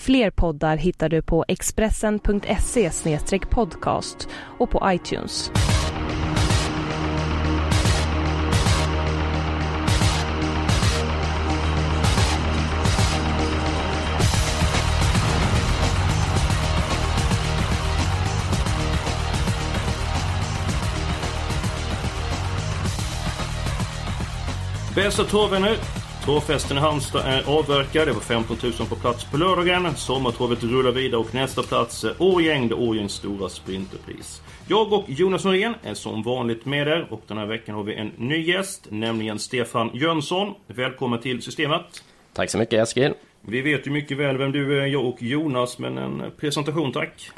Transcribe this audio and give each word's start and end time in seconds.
Fler 0.00 0.30
poddar 0.30 0.76
hittar 0.76 1.08
du 1.08 1.22
på 1.22 1.44
expressen.se 1.48 2.90
podcast 3.50 4.28
och 4.58 4.70
på 4.70 4.82
iTunes. 4.92 5.50
Bästa 24.94 25.24
torvvänner! 25.24 26.03
Tråvfesten 26.24 26.76
i 26.76 26.80
Halmstad 26.80 27.22
är 27.26 27.58
avverkad. 27.58 28.08
Det 28.08 28.12
var 28.12 28.20
15 28.20 28.56
000 28.62 28.72
på 28.88 28.96
plats 28.96 29.24
på 29.24 29.36
lördagen. 29.36 29.96
Sommartåget 29.96 30.62
rullar 30.62 30.90
vidare 30.90 31.20
och 31.20 31.34
nästa 31.34 31.62
plats 31.62 32.04
är 32.04 32.14
Årgäng, 32.18 32.68
det 32.68 32.74
Årgängs 32.74 33.12
stora 33.12 33.48
sprinterpris. 33.48 34.42
Jag 34.68 34.92
och 34.92 35.04
Jonas 35.06 35.44
Norén 35.44 35.74
är 35.82 35.94
som 35.94 36.22
vanligt 36.22 36.64
med 36.64 36.88
er 36.88 37.06
och 37.10 37.20
den 37.26 37.38
här 37.38 37.46
veckan 37.46 37.74
har 37.74 37.82
vi 37.82 37.94
en 37.94 38.12
ny 38.16 38.42
gäst, 38.42 38.86
nämligen 38.90 39.38
Stefan 39.38 39.90
Jönsson. 39.94 40.54
Välkommen 40.66 41.20
till 41.20 41.42
Systemet. 41.42 41.82
Tack 42.32 42.50
så 42.50 42.58
mycket 42.58 42.82
Eskil. 42.82 43.14
Vi 43.40 43.60
vet 43.60 43.86
ju 43.86 43.90
mycket 43.90 44.18
väl 44.18 44.38
vem 44.38 44.52
du 44.52 44.80
är, 44.80 44.86
jag 44.86 45.04
och 45.04 45.22
Jonas, 45.22 45.78
men 45.78 45.98
en 45.98 46.22
presentation 46.40 46.92
tack. 46.92 47.30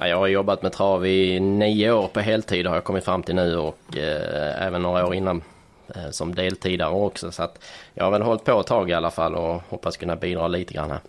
Jag 0.00 0.16
har 0.16 0.26
jobbat 0.26 0.62
med 0.62 0.72
trav 0.72 1.06
i 1.06 1.40
nio 1.40 1.92
år 1.92 2.08
på 2.08 2.20
heltid 2.20 2.66
har 2.66 2.74
jag 2.74 2.84
kommit 2.84 3.04
fram 3.04 3.22
till 3.22 3.34
nu 3.34 3.56
och 3.56 3.96
eh, 3.96 4.66
även 4.66 4.82
några 4.82 5.06
år 5.06 5.14
innan 5.14 5.42
som 6.10 6.34
deltidare 6.34 6.90
också. 6.90 7.32
Så 7.32 7.42
att 7.42 7.64
jag 7.94 8.04
har 8.04 8.10
väl 8.10 8.22
hållit 8.22 8.44
på 8.44 8.60
ett 8.60 8.66
tag 8.66 8.90
i 8.90 8.92
alla 8.92 9.10
fall 9.10 9.34
och 9.34 9.62
hoppas 9.68 9.96
kunna 9.96 10.16
bidra 10.16 10.48
lite 10.48 10.74
grann 10.74 10.90
här. 10.90 11.00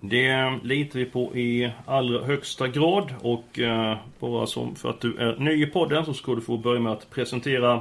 Det 0.00 0.58
litar 0.62 0.98
vi 0.98 1.04
på 1.04 1.36
i 1.36 1.70
allra 1.86 2.24
högsta 2.24 2.68
grad 2.68 3.14
och 3.22 3.58
eh, 3.58 3.96
bara 4.18 4.46
som 4.46 4.74
för 4.74 4.90
att 4.90 5.00
du 5.00 5.16
är 5.16 5.36
ny 5.38 5.62
i 5.62 5.66
podden 5.66 6.04
så 6.04 6.14
ska 6.14 6.34
du 6.34 6.40
få 6.40 6.56
börja 6.56 6.80
med 6.80 6.92
att 6.92 7.10
presentera 7.10 7.80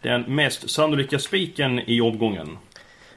den 0.00 0.22
mest 0.22 0.70
sannolika 0.70 1.18
spiken 1.18 1.80
i 1.86 2.00
omgången. 2.00 2.58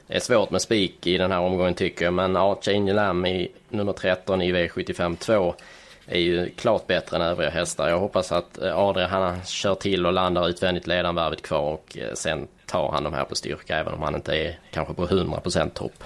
Det 0.06 0.14
är 0.14 0.20
svårt 0.20 0.50
med 0.50 0.62
spik 0.62 1.06
i 1.06 1.18
den 1.18 1.32
här 1.32 1.40
omgången 1.40 1.74
tycker 1.74 2.04
jag 2.04 2.14
men 2.14 2.36
Archangel 2.36 2.96
Lam 2.96 3.26
i 3.26 3.48
nummer 3.68 3.92
13 3.92 4.42
i 4.42 4.52
V75 4.52 5.16
2 5.16 5.54
är 6.06 6.18
ju 6.18 6.50
klart 6.50 6.86
bättre 6.86 7.16
än 7.16 7.22
övriga 7.22 7.50
hästar. 7.50 7.88
Jag 7.88 7.98
hoppas 7.98 8.32
att 8.32 8.62
eh, 8.62 8.78
Adrian 8.78 9.10
han 9.10 9.44
kör 9.44 9.74
till 9.74 10.06
och 10.06 10.12
landar 10.12 10.48
utvändigt 10.48 10.86
ledanvarvet 10.86 11.42
kvar 11.42 11.72
och 11.72 11.98
sen 12.14 12.48
tar 12.66 12.92
han 12.92 13.04
de 13.04 13.14
här 13.14 13.24
på 13.24 13.34
styrka 13.34 13.76
även 13.76 13.94
om 13.94 14.02
han 14.02 14.14
inte 14.14 14.36
är 14.36 14.58
kanske 14.70 14.94
på 14.94 15.06
100% 15.06 15.70
topp. 15.70 16.04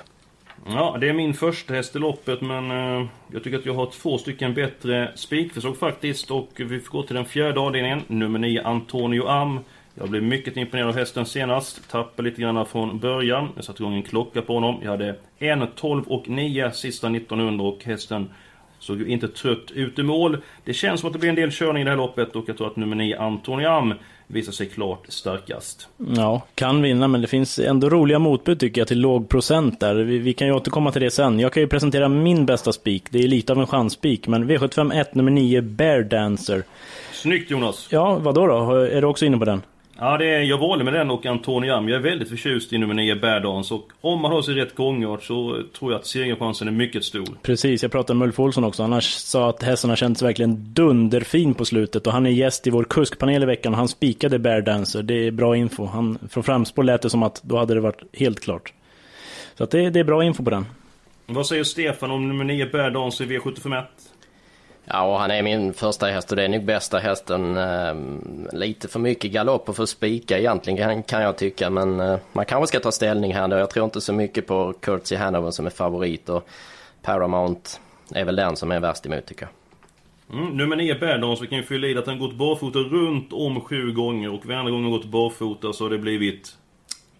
Ja, 0.66 0.96
det 1.00 1.08
är 1.08 1.12
min 1.12 1.34
första 1.34 1.74
häst 1.74 1.96
i 1.96 1.98
loppet 1.98 2.40
men 2.40 2.70
eh, 2.70 3.06
jag 3.32 3.44
tycker 3.44 3.58
att 3.58 3.66
jag 3.66 3.74
har 3.74 3.86
två 3.86 4.18
stycken 4.18 4.54
bättre 4.54 5.12
spikförsök 5.14 5.78
faktiskt 5.78 6.30
och 6.30 6.50
vi 6.56 6.80
får 6.80 6.92
gå 6.92 7.02
till 7.02 7.16
den 7.16 7.24
fjärde 7.24 7.60
avdelningen. 7.60 8.02
Nummer 8.06 8.38
9 8.38 8.62
Antonio 8.64 9.26
Am. 9.26 9.60
Jag 9.94 10.10
blev 10.10 10.22
mycket 10.22 10.56
imponerad 10.56 10.88
av 10.88 10.96
hästen 10.96 11.26
senast. 11.26 11.90
Tappade 11.90 12.28
lite 12.28 12.42
grann 12.42 12.66
från 12.66 12.98
början. 12.98 13.48
Jag 13.56 13.64
satte 13.64 13.82
igång 13.82 13.94
en 13.94 14.02
klocka 14.02 14.42
på 14.42 14.54
honom. 14.54 14.80
Jag 14.82 14.90
hade 14.90 15.16
1, 15.38 15.58
12 15.76 16.04
och 16.06 16.28
9 16.28 16.70
sista 16.70 17.06
1900 17.06 17.64
och 17.64 17.84
hästen 17.84 18.30
såg 18.78 18.98
ju 18.98 19.06
inte 19.06 19.28
trött 19.28 19.70
ut 19.70 19.98
i 19.98 20.02
mål. 20.02 20.38
Det 20.64 20.74
känns 20.74 21.00
som 21.00 21.06
att 21.06 21.12
det 21.12 21.18
blir 21.18 21.28
en 21.28 21.34
del 21.34 21.52
körning 21.52 21.80
i 21.80 21.84
det 21.84 21.90
här 21.90 21.96
loppet 21.96 22.36
och 22.36 22.44
jag 22.48 22.56
tror 22.56 22.66
att 22.66 22.76
nummer 22.76 22.96
9 22.96 23.20
Antonio 23.20 23.68
Am 23.68 23.94
visar 24.32 24.52
sig 24.52 24.66
klart 24.66 25.04
starkast. 25.08 25.88
Ja, 26.16 26.42
kan 26.54 26.82
vinna 26.82 27.08
men 27.08 27.20
det 27.20 27.26
finns 27.26 27.58
ändå 27.58 27.88
roliga 27.88 28.18
motbud 28.18 28.60
tycker 28.60 28.80
jag 28.80 28.88
till 28.88 29.00
låg 29.00 29.28
procent 29.28 29.80
där. 29.80 29.94
Vi, 29.94 30.18
vi, 30.18 30.32
kan 30.32 30.46
ju 30.46 30.52
återkomma 30.54 30.92
till 30.92 31.02
det 31.02 31.10
sen. 31.10 31.40
Jag 31.40 31.52
kan 31.52 31.62
ju 31.62 31.68
presentera 31.68 32.08
min 32.08 32.46
bästa 32.46 32.72
spik. 32.72 33.04
Det 33.10 33.18
är 33.18 33.28
lite 33.28 33.52
av 33.52 33.58
en 33.60 33.66
chansspik 33.66 34.28
men 34.28 34.50
V751 34.50 35.04
nummer 35.12 35.30
9 35.30 35.62
Bear 35.62 36.02
Dancer. 36.02 36.62
Snyggt 37.12 37.50
Jonas! 37.50 37.88
Ja, 37.90 38.18
vad 38.18 38.34
då? 38.34 38.76
Är 38.76 39.00
du 39.00 39.06
också 39.06 39.26
inne 39.26 39.38
på 39.38 39.44
den? 39.44 39.62
Ja, 40.02 40.16
det 40.16 40.26
är, 40.26 40.40
jag 40.40 40.58
valde 40.58 40.84
med 40.84 40.94
den 40.94 41.10
och 41.10 41.26
Antonio 41.26 41.72
Am. 41.72 41.88
Jag 41.88 41.96
är 41.96 42.02
väldigt 42.02 42.28
förtjust 42.28 42.72
i 42.72 42.78
nummer 42.78 42.94
9 42.94 43.14
Bärdans 43.14 43.70
och 43.70 43.88
om 44.00 44.20
man 44.20 44.32
har 44.32 44.42
sig 44.42 44.54
rätt 44.54 44.74
gångart 44.74 45.22
så 45.22 45.62
tror 45.78 45.92
jag 45.92 45.98
att 45.98 46.06
segerchansen 46.06 46.68
är 46.68 46.72
mycket 46.72 47.04
stor. 47.04 47.28
Precis, 47.42 47.82
jag 47.82 47.92
pratade 47.92 48.18
med 48.18 48.26
Ulf 48.26 48.40
Olsson 48.40 48.64
också. 48.64 48.82
Han 48.82 49.02
sa 49.02 49.50
att 49.50 49.62
hästarna 49.62 49.96
kändes 49.96 50.22
verkligen 50.22 50.74
dunderfin 50.74 51.54
på 51.54 51.64
slutet 51.64 52.06
och 52.06 52.12
han 52.12 52.26
är 52.26 52.30
gäst 52.30 52.66
i 52.66 52.70
vår 52.70 52.84
kuskpanel 52.84 53.42
i 53.42 53.46
veckan 53.46 53.72
och 53.72 53.78
han 53.78 53.88
spikade 53.88 54.38
Bear 54.38 54.60
Dancer. 54.60 55.02
Det 55.02 55.26
är 55.26 55.30
bra 55.30 55.56
info. 55.56 55.86
Han, 55.86 56.18
från 56.30 56.44
framspår 56.44 56.82
lät 56.82 57.02
det 57.02 57.10
som 57.10 57.22
att 57.22 57.42
då 57.42 57.56
hade 57.56 57.74
det 57.74 57.80
varit 57.80 58.02
helt 58.12 58.40
klart. 58.40 58.72
Så 59.54 59.64
att 59.64 59.70
det, 59.70 59.90
det 59.90 60.00
är 60.00 60.04
bra 60.04 60.24
info 60.24 60.44
på 60.44 60.50
den. 60.50 60.66
Vad 61.26 61.46
säger 61.46 61.64
Stefan 61.64 62.10
om 62.10 62.28
nummer 62.28 62.44
9 62.44 62.66
Bear 62.66 62.90
Dancer 62.90 63.32
i 63.32 63.38
V751? 63.38 63.84
Ja, 64.92 65.02
och 65.02 65.18
han 65.18 65.30
är 65.30 65.42
min 65.42 65.72
första 65.72 66.06
häst 66.06 66.30
och 66.30 66.36
det 66.36 66.44
är 66.44 66.48
nog 66.48 66.64
bästa 66.64 66.98
hästen. 66.98 67.56
Eh, 67.56 67.94
lite 68.52 68.88
för 68.88 68.98
mycket 68.98 69.30
galopp 69.32 69.68
och 69.68 69.76
för 69.76 69.86
spika 69.86 70.38
egentligen 70.38 71.02
kan, 71.02 71.22
jag 71.22 71.38
tycka. 71.38 71.70
Men 71.70 72.00
eh, 72.00 72.18
man 72.32 72.44
kanske 72.44 72.66
ska 72.66 72.80
ta 72.80 72.92
ställning 72.92 73.34
här 73.34 73.48
då. 73.48 73.56
Jag 73.56 73.70
tror 73.70 73.84
inte 73.84 74.00
så 74.00 74.12
mycket 74.12 74.46
på 74.46 74.74
Curtsy 74.80 75.16
Hanover 75.16 75.50
som 75.50 75.66
är 75.66 75.70
favorit. 75.70 76.28
Och 76.28 76.48
Paramount 77.02 77.70
är 78.14 78.24
väl 78.24 78.36
den 78.36 78.56
som 78.56 78.70
är 78.70 78.80
värst 78.80 79.06
emot 79.06 79.26
tycker 79.26 79.42
jag. 79.42 80.40
Mm, 80.40 80.56
nummer 80.56 80.76
9 80.76 80.98
Berdons, 80.98 81.42
vi 81.42 81.46
kan 81.46 81.58
ju 81.58 81.64
fylla 81.64 81.86
i 81.86 81.98
att 81.98 82.06
han 82.06 82.18
gått 82.18 82.34
barfota 82.34 82.78
runt 82.78 83.32
om 83.32 83.60
sju 83.60 83.92
gånger 83.92 84.34
och 84.34 84.46
varje 84.46 84.70
gång 84.70 84.82
han 84.82 84.90
gått 84.90 85.04
barfota 85.04 85.72
så 85.72 85.84
har 85.84 85.90
det 85.90 85.98
blivit... 85.98 86.56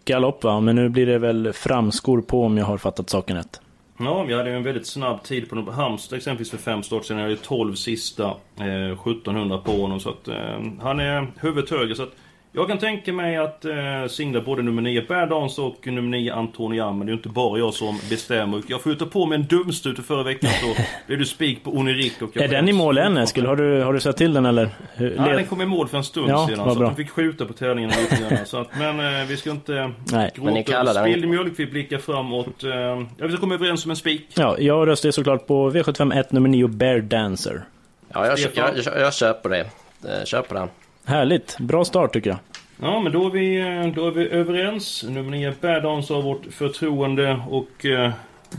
Galopp 0.05 0.45
va, 0.45 0.61
men 0.61 0.77
nu 0.77 0.89
blir 0.89 1.07
det 1.07 1.19
väl 1.19 1.53
framskor 1.53 2.21
på 2.21 2.45
om 2.45 2.59
jag 2.59 2.65
har 2.65 2.79
fattat 2.79 3.11
saken 3.11 3.37
rätt. 3.37 3.61
Ja, 4.03 4.23
vi 4.23 4.35
hade 4.35 4.51
ju 4.51 4.57
en 4.57 4.63
väldigt 4.63 4.87
snabb 4.87 5.23
tid 5.23 5.51
på 5.51 5.71
Halmstad 5.71 6.17
exempelvis 6.17 6.51
för 6.51 6.59
fem 6.59 6.83
start 6.83 7.05
sen. 7.05 7.17
Jag 7.17 7.25
hade 7.25 7.37
12 7.37 7.75
sista 7.75 8.25
eh, 8.57 8.93
1700 8.93 9.59
på 9.59 9.73
honom. 9.73 10.01
Så 10.01 10.11
att 10.11 10.29
eh, 10.29 10.61
han 10.81 11.01
är 11.01 11.27
huvudet 11.41 11.71
högre. 11.71 11.95
Så 11.95 12.03
att 12.03 12.13
jag 12.53 12.69
kan 12.69 12.79
tänka 12.79 13.13
mig 13.13 13.37
att 13.37 13.65
eh, 13.65 14.07
singla 14.09 14.41
både 14.41 14.63
nummer 14.63 14.83
9 14.83 15.05
Berdans 15.09 15.59
och 15.59 15.87
nummer 15.87 16.09
9 16.09 16.35
Antoniam. 16.35 16.99
Men 16.99 17.07
det 17.07 17.13
är 17.13 17.15
inte 17.15 17.29
bara 17.29 17.59
jag 17.59 17.75
som 17.75 17.99
bestämmer. 18.11 18.63
Jag 18.67 18.81
får 18.81 18.93
ju 18.93 18.99
ta 18.99 19.07
på 19.07 19.27
mig 19.27 19.37
en 19.37 19.47
dumstut 19.47 20.07
förra 20.07 20.23
veckan 20.23 20.51
så 20.61 20.83
blev 21.07 21.19
du 21.19 21.25
spik 21.25 21.65
på 21.65 21.71
Onirik. 21.71 22.23
Och 22.23 22.37
är 22.37 22.49
den 22.49 22.69
i 22.69 22.73
mål 22.73 22.99
än 22.99 23.17
Eskil? 23.17 23.47
Har 23.47 23.57
du, 23.57 23.83
har 23.83 23.93
du 23.93 24.01
sett 24.01 24.17
till 24.17 24.33
den 24.33 24.47
eller? 24.47 24.69
Hur, 24.95 25.15
ja, 25.17 25.23
den 25.23 25.47
kom 25.47 25.61
i 25.61 25.67
mål 25.67 25.89
för 25.89 25.99
en 25.99 26.05
stund 26.05 26.31
ja, 26.31 26.47
sedan. 26.47 26.57
Så 26.57 26.65
bra. 26.65 26.73
att 26.73 26.97
de 26.97 27.05
fick 27.05 27.11
skjuta 27.11 27.47
på 27.47 27.53
tävlingen 27.53 27.91
lite 27.91 28.17
grann. 28.17 28.47
Så 28.47 28.57
att, 28.61 28.69
men 28.79 29.21
eh, 29.21 29.27
vi 29.29 29.37
ska 29.37 29.51
inte 29.51 29.93
Nej. 30.13 30.33
gråta 30.37 30.95
spilld 30.95 31.29
mjölk. 31.29 31.53
Vi 31.57 31.67
blickar 31.67 31.99
framåt. 31.99 32.65
Eh, 32.65 32.71
ja, 32.71 33.07
vi 33.17 33.29
ska 33.29 33.41
komma 33.41 33.55
överens 33.55 33.85
om 33.85 33.91
en 33.91 33.97
spik. 33.97 34.27
Ja, 34.35 34.57
jag 34.59 34.89
röstar 34.89 35.11
såklart 35.11 35.47
på 35.47 35.71
V751 35.71 36.25
nummer 36.31 36.49
9 36.49 36.69
Bear 36.69 36.99
Dancer. 36.99 37.65
Ja, 38.13 38.27
jag, 38.27 38.39
jag, 38.39 38.79
jag, 38.85 39.01
jag 39.01 39.15
köper 39.15 39.49
det. 39.49 39.61
Eh, 40.05 40.25
köper 40.25 40.55
den. 40.55 40.69
Härligt. 41.05 41.59
Bra 41.59 41.85
start 41.85 42.13
tycker 42.13 42.31
jag. 42.31 42.39
Ja, 42.83 43.01
men 43.01 43.13
då 43.13 43.27
är 43.27 43.31
vi, 43.31 43.93
då 43.97 44.07
är 44.07 44.11
vi 44.11 44.29
överens. 44.29 45.05
Nummer 45.09 45.31
9 45.31 45.55
Berdans 45.61 46.09
har 46.09 46.23
vårt 46.23 46.47
förtroende 46.51 47.41
och 47.51 47.87
eh, 47.87 48.13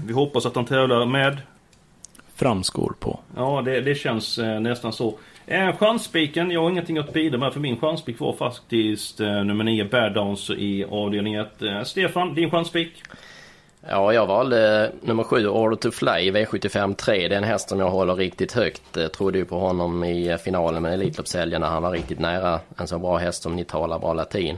vi 0.06 0.14
hoppas 0.14 0.46
att 0.46 0.56
han 0.56 0.66
tävlar 0.66 1.06
med... 1.06 1.38
Framskor 2.36 2.96
på. 3.00 3.20
Ja, 3.36 3.62
det, 3.66 3.82
det 3.82 3.96
känns 3.96 4.38
eh, 4.38 4.60
nästan 4.60 4.94
så. 4.94 5.18
Eh, 5.46 5.78
chansspiken, 5.78 6.52
jag 6.52 6.62
har 6.62 6.70
ingenting 6.70 6.98
att 6.98 7.14
bidra 7.14 7.38
med 7.38 7.54
för 7.54 7.60
min 7.60 7.80
chanspik 7.80 8.20
var 8.20 8.34
faktiskt 8.34 9.20
eh, 9.20 9.44
nummer 9.44 9.64
9 9.64 9.86
Berdans 9.86 10.50
i 10.50 10.86
avdelning 10.90 11.36
1. 11.36 11.62
Eh, 11.62 11.84
Stefan, 11.84 12.36
din 12.36 12.52
chanspik? 12.52 13.04
Ja, 13.88 14.14
jag 14.14 14.28
valde 14.28 14.86
eh, 14.86 14.90
nummer 15.02 15.24
sju, 15.24 15.48
Order 15.48 15.78
to 15.78 15.92
Fly, 15.92 16.32
V75 16.32 16.96
3. 16.96 17.28
Det 17.28 17.36
är 17.36 17.38
en 17.38 17.44
häst 17.44 17.70
som 17.70 17.80
jag 17.80 17.90
håller 17.90 18.16
riktigt 18.16 18.52
högt. 18.52 18.82
Jag 18.94 19.12
trodde 19.12 19.38
ju 19.38 19.46
på 19.46 19.60
honom 19.60 20.04
i 20.04 20.28
eh, 20.28 20.38
finalen 20.38 20.84
med 20.84 20.94
Elitloppshelgen 20.94 21.62
när 21.62 21.68
han 21.68 21.84
var 21.84 21.92
riktigt 21.92 22.20
nära 22.20 22.60
en 22.78 22.88
så 22.88 23.00
bra 23.00 23.18
häst 23.18 23.44
som 23.44 23.56
ni 23.56 23.64
talar 23.64 24.00
bra 24.00 24.14
latin. 24.14 24.58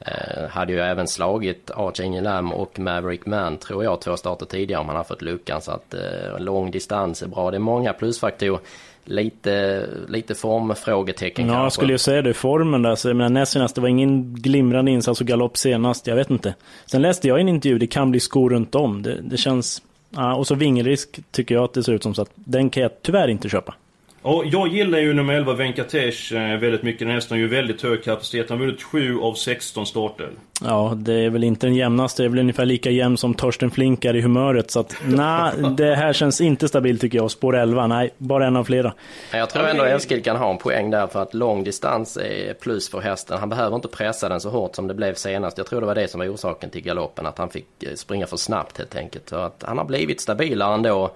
Eh, 0.00 0.48
hade 0.48 0.72
ju 0.72 0.80
även 0.80 1.08
slagit 1.08 1.70
Archangel 1.70 2.24
Lam 2.24 2.52
och 2.52 2.78
Maverick 2.78 3.26
Man 3.26 3.56
tror 3.56 3.84
jag 3.84 4.00
två 4.00 4.16
starter 4.16 4.46
tidigare 4.46 4.80
om 4.80 4.88
han 4.88 4.96
har 4.96 5.04
fått 5.04 5.22
luckan. 5.22 5.60
Så 5.60 5.72
att 5.72 5.94
eh, 5.94 6.38
lång 6.38 6.70
distans 6.70 7.22
är 7.22 7.26
bra. 7.26 7.50
Det 7.50 7.56
är 7.56 7.58
många 7.58 7.92
plusfaktorer 7.92 8.60
lite, 9.08 9.86
lite 10.08 10.34
formfrågetecken 10.34 11.46
Ja, 11.46 11.52
kanske. 11.52 11.64
jag 11.64 11.72
skulle 11.72 11.92
ju 11.92 11.98
säga 11.98 12.22
det. 12.22 12.34
Formen 12.34 12.82
där. 12.82 12.94
Så 12.94 13.08
jag 13.08 13.16
menar, 13.16 13.30
näst 13.30 13.52
senast, 13.52 13.74
det 13.74 13.80
var 13.80 13.88
ingen 13.88 14.34
glimrande 14.34 14.90
insats 14.90 15.20
och 15.20 15.26
galopp 15.26 15.56
senast. 15.56 16.06
Jag 16.06 16.16
vet 16.16 16.30
inte. 16.30 16.54
Sen 16.86 17.02
läste 17.02 17.28
jag 17.28 17.40
en 17.40 17.48
intervju, 17.48 17.78
det 17.78 17.86
kan 17.86 18.10
bli 18.10 18.20
skor 18.20 18.50
runt 18.50 18.74
om. 18.74 19.02
Det, 19.02 19.20
det 19.22 19.36
känns 19.36 19.82
Ja, 20.10 20.34
och 20.34 20.46
så 20.46 20.54
vingelrisk 20.54 21.20
tycker 21.30 21.54
jag 21.54 21.64
att 21.64 21.74
det 21.74 21.82
ser 21.82 21.92
ut 21.92 22.02
som 22.02 22.14
så 22.14 22.22
att 22.22 22.30
den 22.34 22.70
kan 22.70 22.82
jag 22.82 23.02
tyvärr 23.02 23.28
inte 23.28 23.48
köpa. 23.48 23.74
Och 24.22 24.46
jag 24.46 24.68
gillar 24.68 24.98
ju 24.98 25.14
nummer 25.14 25.34
11 25.34 25.52
Venkatesh 25.52 26.34
eh, 26.34 26.58
väldigt 26.58 26.82
mycket. 26.82 27.06
Den 27.06 27.14
hästen 27.14 27.34
har 27.34 27.42
ju 27.42 27.48
väldigt 27.48 27.82
hög 27.82 28.04
kapacitet. 28.04 28.50
Han 28.50 28.58
har 28.58 28.66
vunnit 28.66 28.82
7 28.82 29.20
av 29.20 29.34
16 29.34 29.86
starter. 29.86 30.30
Ja, 30.64 30.92
det 30.96 31.12
är 31.12 31.30
väl 31.30 31.44
inte 31.44 31.66
den 31.66 31.74
jämnaste. 31.74 32.22
Det 32.22 32.26
är 32.26 32.28
väl 32.28 32.38
ungefär 32.38 32.64
lika 32.64 32.90
jämn 32.90 33.16
som 33.16 33.34
Torsten 33.34 33.70
Flink 33.70 34.04
är 34.04 34.16
i 34.16 34.20
humöret. 34.20 34.70
Så 34.70 34.80
att 34.80 34.96
nej, 35.06 35.52
det 35.76 35.94
här 35.94 36.12
känns 36.12 36.40
inte 36.40 36.68
stabilt 36.68 37.00
tycker 37.00 37.18
jag. 37.18 37.30
Spår 37.30 37.56
11, 37.56 37.86
nej, 37.86 38.10
bara 38.18 38.46
en 38.46 38.56
av 38.56 38.64
flera. 38.64 38.92
Jag 39.32 39.50
tror 39.50 39.66
ändå 39.66 39.84
Eskil 39.84 40.22
kan 40.22 40.36
ha 40.36 40.50
en 40.50 40.58
poäng 40.58 40.90
där 40.90 41.06
för 41.06 41.22
att 41.22 41.34
lång 41.34 41.64
distans 41.64 42.16
är 42.16 42.54
plus 42.54 42.90
för 42.90 43.00
hästen. 43.00 43.38
Han 43.38 43.48
behöver 43.48 43.76
inte 43.76 43.88
pressa 43.88 44.28
den 44.28 44.40
så 44.40 44.50
hårt 44.50 44.76
som 44.76 44.86
det 44.86 44.94
blev 44.94 45.14
senast. 45.14 45.58
Jag 45.58 45.66
tror 45.66 45.80
det 45.80 45.86
var 45.86 45.94
det 45.94 46.08
som 46.08 46.18
var 46.18 46.28
orsaken 46.34 46.70
till 46.70 46.82
galoppen. 46.82 47.26
Att 47.26 47.38
han 47.38 47.50
fick 47.50 47.82
eh, 47.82 47.94
springa 47.94 48.26
för 48.26 48.36
snabbt 48.36 48.78
helt 48.78 48.96
enkelt. 48.96 49.28
Så 49.28 49.36
att 49.36 49.64
han 49.66 49.78
har 49.78 49.84
blivit 49.84 50.20
stabilare 50.20 50.74
ändå. 50.74 51.10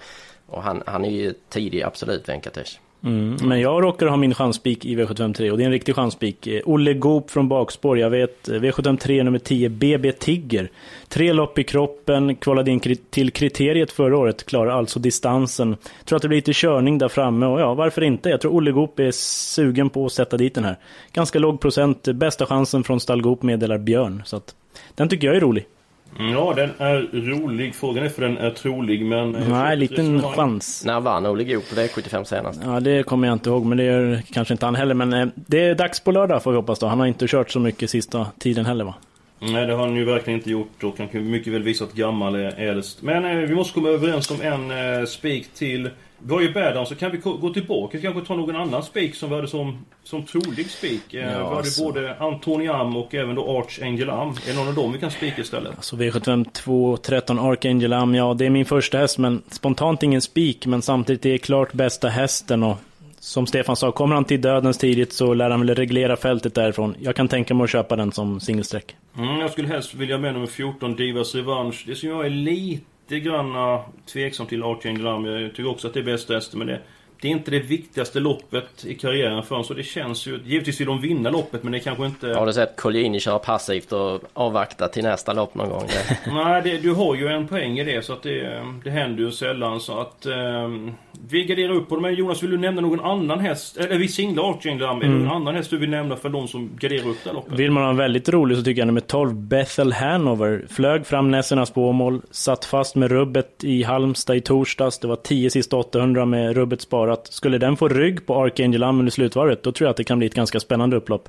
Och 0.46 0.62
han, 0.62 0.82
han 0.87 1.04
är 1.04 1.10
ju 1.10 1.34
tidig, 1.49 1.82
absolut, 1.82 2.28
Venkatesh. 2.28 2.78
Mm. 3.04 3.37
Men 3.43 3.60
jag 3.60 3.82
råkar 3.82 4.06
ha 4.06 4.16
min 4.16 4.34
chanspik 4.34 4.84
i 4.84 4.96
V753 4.96 5.50
och 5.50 5.58
det 5.58 5.64
är 5.64 5.66
en 5.66 5.72
riktig 5.72 5.94
chanspik. 5.94 6.46
Eh, 6.46 6.60
Olle 6.64 6.94
Goop 6.94 7.31
från 7.31 7.49
bakspår, 7.49 7.99
jag 7.99 8.10
vet. 8.10 8.49
Eh, 8.49 8.54
V753 8.54 9.22
nummer 9.22 9.38
10, 9.38 9.69
BB 9.69 10.12
Tigger. 10.12 10.70
Tre 11.08 11.32
lopp 11.32 11.58
i 11.58 11.64
kroppen, 11.64 12.37
kvalade 12.37 12.70
in 12.70 12.81
till 13.10 13.31
kriteriet 13.31 13.93
förra 13.93 14.19
året, 14.19 14.46
klarar 14.46 14.70
alltså 14.70 14.99
distansen. 14.99 15.76
Tror 16.04 16.16
att 16.16 16.22
det 16.22 16.28
blir 16.28 16.38
lite 16.38 16.52
körning 16.54 16.99
där 16.99 17.08
framme 17.08 17.46
och 17.46 17.60
ja, 17.60 17.75
varför 17.75 18.02
inte? 18.02 18.28
Jag 18.28 18.40
tror 18.40 18.52
Olle 18.52 18.70
Goop 18.70 19.00
är 19.00 19.10
sugen 19.10 19.90
på 19.90 20.06
att 20.06 20.12
sätta 20.12 20.37
dit 20.37 20.54
den 20.54 20.64
här. 20.64 20.76
Ganska 21.12 21.38
låg 21.38 21.60
procent, 21.60 22.08
bästa 22.08 22.46
chansen 22.46 22.84
från 22.84 23.00
stall 23.00 23.22
Goop 23.22 23.43
meddelar 23.43 23.78
Björn. 23.78 24.22
Så 24.25 24.37
att, 24.37 24.54
den 24.94 25.08
tycker 25.08 25.26
jag 25.26 25.37
är 25.37 25.40
rolig. 25.40 25.66
Ja, 26.19 26.53
den 26.56 26.70
är 26.79 27.09
rolig. 27.12 27.75
Frågan 27.75 28.05
är 28.05 28.09
för 28.09 28.23
den 28.23 28.38
är 28.38 28.50
trolig, 28.50 29.05
men... 29.05 29.31
Nej, 29.31 29.76
liten 29.76 30.23
chans. 30.23 30.85
När 30.85 31.00
vann 31.00 31.26
Olle 31.26 31.44
Goop 31.44 31.70
på 31.70 31.75
V75 31.75 32.25
senast? 32.25 32.61
Ja, 32.64 32.81
det 32.81 33.03
kommer 33.03 33.29
jag 33.29 33.35
inte 33.35 33.50
ihåg, 33.50 33.64
men 33.67 33.79
det 33.79 33.85
gör 33.85 34.23
kanske 34.32 34.55
inte 34.55 34.67
han 34.67 34.75
heller. 34.75 34.94
Men 34.94 35.12
eh, 35.12 35.26
det 35.35 35.64
är 35.64 35.75
dags 35.75 36.00
på 36.00 36.12
lördag 36.12 36.43
får 36.43 36.50
vi 36.50 36.56
hoppas 36.56 36.79
då. 36.79 36.87
Han 36.87 37.00
har 37.00 37.06
inte 37.06 37.26
kört 37.29 37.50
så 37.50 37.61
mycket 37.61 37.91
sista 37.91 38.26
tiden 38.38 38.67
heller 38.67 38.85
va? 38.85 38.94
Nej, 39.38 39.67
det 39.67 39.73
har 39.73 39.87
han 39.87 39.97
ju 39.97 40.05
verkligen 40.05 40.38
inte 40.38 40.50
gjort 40.50 40.85
och 40.85 40.94
han 40.99 41.09
kan 41.09 41.31
mycket 41.31 41.53
väl 41.53 41.62
visa 41.62 41.85
att 41.85 41.93
gammal 41.93 42.35
är 42.35 42.69
äldst. 42.69 43.03
Men 43.03 43.25
eh, 43.25 43.49
vi 43.49 43.55
måste 43.55 43.75
komma 43.75 43.88
överens 43.88 44.31
om 44.31 44.41
en 44.41 44.70
eh, 44.70 45.06
spik 45.06 45.49
till 45.55 45.91
vi 46.27 46.35
har 46.35 46.41
ju 46.41 46.53
Bärdaren, 46.53 46.87
så 46.87 46.95
kan 46.95 47.11
vi 47.11 47.19
gå 47.19 47.51
tillbaka 47.53 47.97
och 47.97 48.03
kanske 48.03 48.25
ta 48.27 48.35
någon 48.35 48.57
annan 48.57 48.83
spik 48.83 49.15
som 49.15 49.29
vi 49.29 49.35
hade 49.35 49.49
som, 49.49 49.85
som 50.05 50.23
trolig 50.23 50.71
spik. 50.71 51.15
Eh, 51.15 51.21
ja, 51.21 51.29
vi 51.29 51.35
hade 51.35 51.57
alltså. 51.57 51.85
både 51.85 52.17
Antoni 52.19 52.69
Am 52.69 52.97
och 52.97 53.15
även 53.15 53.35
då 53.35 53.59
Archangel 53.59 54.11
Am. 54.11 54.29
Är 54.29 54.53
det 54.53 54.59
någon 54.59 54.69
av 54.69 54.75
dem 54.75 54.93
vi 54.93 54.99
kan 54.99 55.11
spika 55.11 55.43
istället? 55.43 55.73
Alltså 55.77 55.97
V75 55.97 56.47
2, 56.53 56.97
13 56.97 57.39
Archangel 57.39 57.93
Am, 57.93 58.15
ja 58.15 58.35
det 58.35 58.47
är 58.47 58.51
min 58.51 58.65
första 58.65 58.99
häst 58.99 59.19
men 59.19 59.43
spontant 59.51 60.03
ingen 60.03 60.23
spik 60.23 60.67
men 60.67 60.83
samtidigt 60.83 61.27
är 61.27 61.31
det 61.31 61.39
klart 61.39 61.73
bästa 61.73 62.09
hästen 62.09 62.63
och 62.63 62.77
som 63.19 63.47
Stefan 63.47 63.77
sa, 63.77 63.93
kommer 63.93 64.15
han 64.15 64.25
till 64.25 64.41
dödens 64.41 64.79
tidigt 64.79 65.13
så 65.13 65.35
lär 65.35 65.51
han 65.51 65.67
väl 65.67 65.75
reglera 65.75 66.17
fältet 66.17 66.55
därifrån. 66.55 66.95
Jag 67.01 67.17
kan 67.17 67.29
tänka 67.29 67.55
mig 67.55 67.65
att 67.65 67.71
köpa 67.71 67.97
den 67.97 68.13
som 68.13 68.41
singelsträck. 68.41 68.97
Mm, 69.19 69.41
jag 69.41 69.51
skulle 69.51 69.69
helst 69.69 69.95
vilja 69.95 70.19
med 70.19 70.35
nummer 70.35 70.47
14, 70.47 70.97
Divas 70.97 71.35
Revanche. 71.35 71.79
Det 71.87 71.95
som 71.95 72.09
jag 72.09 72.27
är 72.27 72.31
lite 72.31 72.92
lite 73.08 73.20
grann 73.20 73.81
tveksam 74.06 74.46
till 74.46 74.62
Archangel 74.62 75.06
Arm. 75.06 75.25
Jag 75.25 75.50
tycker 75.50 75.70
också 75.70 75.88
att 75.88 75.94
det 75.94 76.00
är 76.00 76.04
bästa 76.04 76.34
hästen, 76.34 76.58
men 76.58 76.69
det, 76.69 76.81
det 77.23 77.29
är 77.29 77.33
inte 77.33 77.51
det 77.51 77.59
viktigaste 77.59 78.21
loppet 78.21 78.85
i 78.85 78.95
karriären 78.95 79.43
för 79.43 79.49
honom. 79.49 79.65
Så 79.65 79.75
det 79.75 79.83
känns 79.83 80.27
ju... 80.27 80.41
Givetvis 80.45 80.81
vill 80.81 80.87
de 80.87 81.01
vinna 81.01 81.31
loppet 81.31 81.63
men 81.63 81.73
det 81.73 81.81
kanske 81.81 82.07
inte... 82.07 82.29
Har 82.29 82.47
du 82.47 82.53
sett 82.53 82.77
Colgjini 82.77 83.21
köra 83.21 83.39
passivt 83.39 83.93
och 83.93 84.21
avvakta 84.33 84.89
till 84.89 85.03
nästa 85.05 85.33
lopp 85.33 85.55
någon 85.55 85.69
gång? 85.69 85.89
Nej, 86.27 86.63
det, 86.63 86.79
du 86.79 86.95
har 86.95 87.15
ju 87.15 87.29
en 87.29 87.49
poäng 87.49 87.79
i 87.79 87.85
det 87.85 88.05
så 88.05 88.13
att 88.13 88.23
det, 88.23 88.65
det 88.85 88.91
händer 88.91 89.23
ju 89.23 89.31
sällan 89.31 89.81
så 89.81 90.01
att... 90.01 90.27
Um, 90.27 90.95
vi 91.29 91.45
garderar 91.45 91.73
upp 91.73 91.89
på 91.89 91.97
dem. 91.97 92.15
Jonas, 92.15 92.43
vill 92.43 92.51
du 92.51 92.59
nämna 92.59 92.81
någon 92.81 93.01
annan 93.01 93.41
häst? 93.41 93.77
Eller 93.77 93.99
vi 93.99 94.09
singlar 94.09 94.51
Archangel 94.51 94.83
mm. 94.83 95.03
Är 95.03 95.05
det 95.05 95.25
någon 95.25 95.37
annan 95.37 95.55
häst 95.55 95.71
du 95.71 95.79
vill 95.79 95.91
nämna 95.91 96.17
för 96.17 96.29
de 96.29 96.49
som 96.49 96.71
garderar 96.79 97.09
upp 97.09 97.17
det 97.25 97.33
loppet? 97.33 97.59
Vill 97.59 97.71
man 97.71 97.83
ha 97.83 97.91
en 97.91 97.97
väldigt 97.97 98.29
rolig 98.29 98.57
så 98.57 98.65
tycker 98.65 98.81
jag 98.81 98.87
nummer 98.87 99.01
12, 99.01 99.35
Bethel 99.35 99.93
Hanover. 99.93 100.65
Flög 100.71 101.07
fram 101.07 101.31
Nässernas 101.31 101.69
spåmål, 101.69 102.23
satt 102.31 102.65
fast 102.65 102.97
med 102.97 103.11
rubbet 103.11 103.65
i 103.65 103.83
Halmstad 103.83 104.37
i 104.37 104.41
torsdags. 104.41 104.99
Det 104.99 105.09
var 105.09 105.17
10 105.17 105.51
sista 105.51 105.77
800 105.77 106.25
med 106.25 106.57
rubbet 106.57 106.81
sparat. 106.81 107.12
Skulle 107.17 107.59
den 107.59 107.76
få 107.76 107.88
rygg 107.88 108.26
på 108.26 108.35
Archangel 108.35 108.82
Am 108.82 108.99
under 108.99 109.12
slutvarvet, 109.12 109.62
då 109.62 109.73
tror 109.73 109.87
jag 109.87 109.91
att 109.91 109.97
det 109.97 110.05
kan 110.05 110.19
bli 110.19 110.26
ett 110.26 110.35
ganska 110.35 110.61
spännande 110.61 110.97
upplopp. 110.97 111.29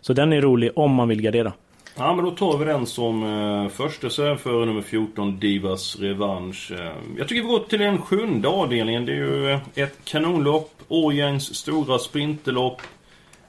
Så 0.00 0.12
den 0.12 0.32
är 0.32 0.40
rolig 0.40 0.70
om 0.76 0.94
man 0.94 1.08
vill 1.08 1.22
gardera. 1.22 1.52
Ja 1.96 2.14
men 2.14 2.24
då 2.24 2.30
tar 2.30 2.58
vi 2.58 2.64
den 2.64 2.86
som 2.86 3.22
eh, 3.22 3.68
första 3.68 4.10
serv 4.10 4.36
för 4.36 4.66
nummer 4.66 4.82
14 4.82 5.40
Divas 5.40 5.96
revansch. 6.00 6.72
Eh, 6.72 6.92
jag 7.18 7.28
tycker 7.28 7.42
vi 7.42 7.48
går 7.48 7.58
till 7.58 7.78
den 7.78 7.98
sjunde 7.98 8.48
avdelningen. 8.48 9.06
Det 9.06 9.12
är 9.12 9.16
ju 9.16 9.50
eh, 9.50 9.60
ett 9.74 9.98
kanonlopp. 10.04 10.70
Årjängs 10.88 11.54
stora 11.54 11.98
sprinterlopp. 11.98 12.82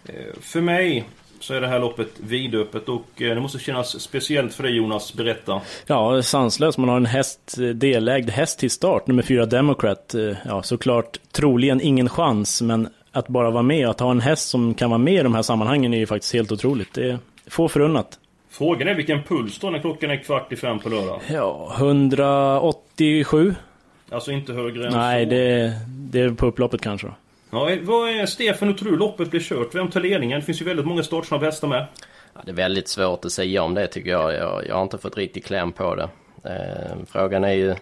Eh, 0.06 0.40
för 0.42 0.62
mig 0.62 1.04
så 1.46 1.54
är 1.54 1.62
det 1.62 1.68
här 1.68 1.80
loppet 1.80 2.10
vidöppet 2.18 2.90
och 2.90 3.22
eh, 3.22 3.36
det 3.36 3.42
måste 3.42 3.60
kännas 3.60 4.02
speciellt 4.02 4.54
för 4.54 4.64
dig 4.64 4.76
Jonas. 4.76 5.14
Berätta. 5.14 5.62
Ja, 5.88 6.22
sanslöst. 6.22 6.78
Man 6.78 6.90
har 6.90 6.98
en 6.98 7.06
häst, 7.06 7.58
eh, 7.60 7.68
delägd 7.68 8.30
häst 8.30 8.60
till 8.60 8.72
start, 8.72 9.08
nummer 9.08 9.24
4 9.24 9.46
Democrat. 9.46 10.16
Ja, 10.46 10.64
såklart 10.64 11.20
troligen 11.32 11.82
ingen 11.82 12.10
chans, 12.10 12.62
men 12.62 12.88
att 13.12 13.28
bara 13.28 13.52
vara 13.52 13.64
med 13.64 13.90
att 13.90 14.00
ha 14.00 14.12
en 14.12 14.22
häst 14.22 14.50
som 14.50 14.74
kan 14.74 14.90
vara 14.90 14.98
med 14.98 15.14
i 15.14 15.24
de 15.24 15.36
här 15.36 15.42
sammanhangen 15.42 15.94
är 15.94 15.98
ju 15.98 16.06
faktiskt 16.06 16.34
helt 16.34 16.52
otroligt. 16.52 16.94
Det 16.94 17.10
är 17.10 17.20
få 17.48 17.68
förunnat. 17.68 18.20
Frågan 18.50 18.88
är 18.88 18.96
vilken 18.96 19.24
puls 19.24 19.60
då 19.60 19.70
när 19.70 19.80
klockan 19.80 20.12
är 20.12 20.24
kvart 20.24 20.52
i 20.52 20.56
fem 20.56 20.80
på 20.80 20.90
lördag? 20.90 21.20
Ja, 21.28 21.76
187. 21.78 23.56
Alltså 24.12 24.32
inte 24.32 24.54
högre 24.54 24.88
än 24.88 24.94
Nej, 24.94 25.26
så? 25.26 25.30
det, 25.30 25.74
det 25.88 26.20
är 26.22 26.30
på 26.30 26.46
upploppet 26.46 26.82
kanske 26.82 27.08
då. 27.08 27.14
Ja, 27.50 27.78
vad 27.82 28.10
är 28.10 28.26
Stefan, 28.26 28.68
hur 28.68 28.76
tror 28.76 28.92
du 28.92 28.98
loppet 28.98 29.32
blir 29.32 29.42
kört? 29.42 29.76
Vem 29.76 29.90
tar 29.90 30.02
ledningen? 30.02 30.40
Det 30.40 30.46
finns 30.46 30.62
ju 30.62 30.66
väldigt 30.66 30.86
många 30.86 31.04
startsnabba 31.04 31.46
hästar 31.46 31.68
med. 31.68 31.86
Ja, 32.34 32.42
det 32.46 32.52
är 32.52 32.56
väldigt 32.56 32.88
svårt 32.88 33.26
att 33.26 33.32
säga 33.32 33.64
om 33.64 33.74
det 33.74 33.88
tycker 33.88 34.10
jag. 34.10 34.34
Jag, 34.34 34.68
jag 34.68 34.76
har 34.76 34.84
inte 34.84 34.98
fått 34.98 35.18
riktigt 35.18 35.46
kläm 35.46 35.72
på 35.72 35.96
det. 35.96 36.10
Eh, 36.44 36.98
frågan 37.08 37.44
är 37.44 37.54
ju 37.54 37.76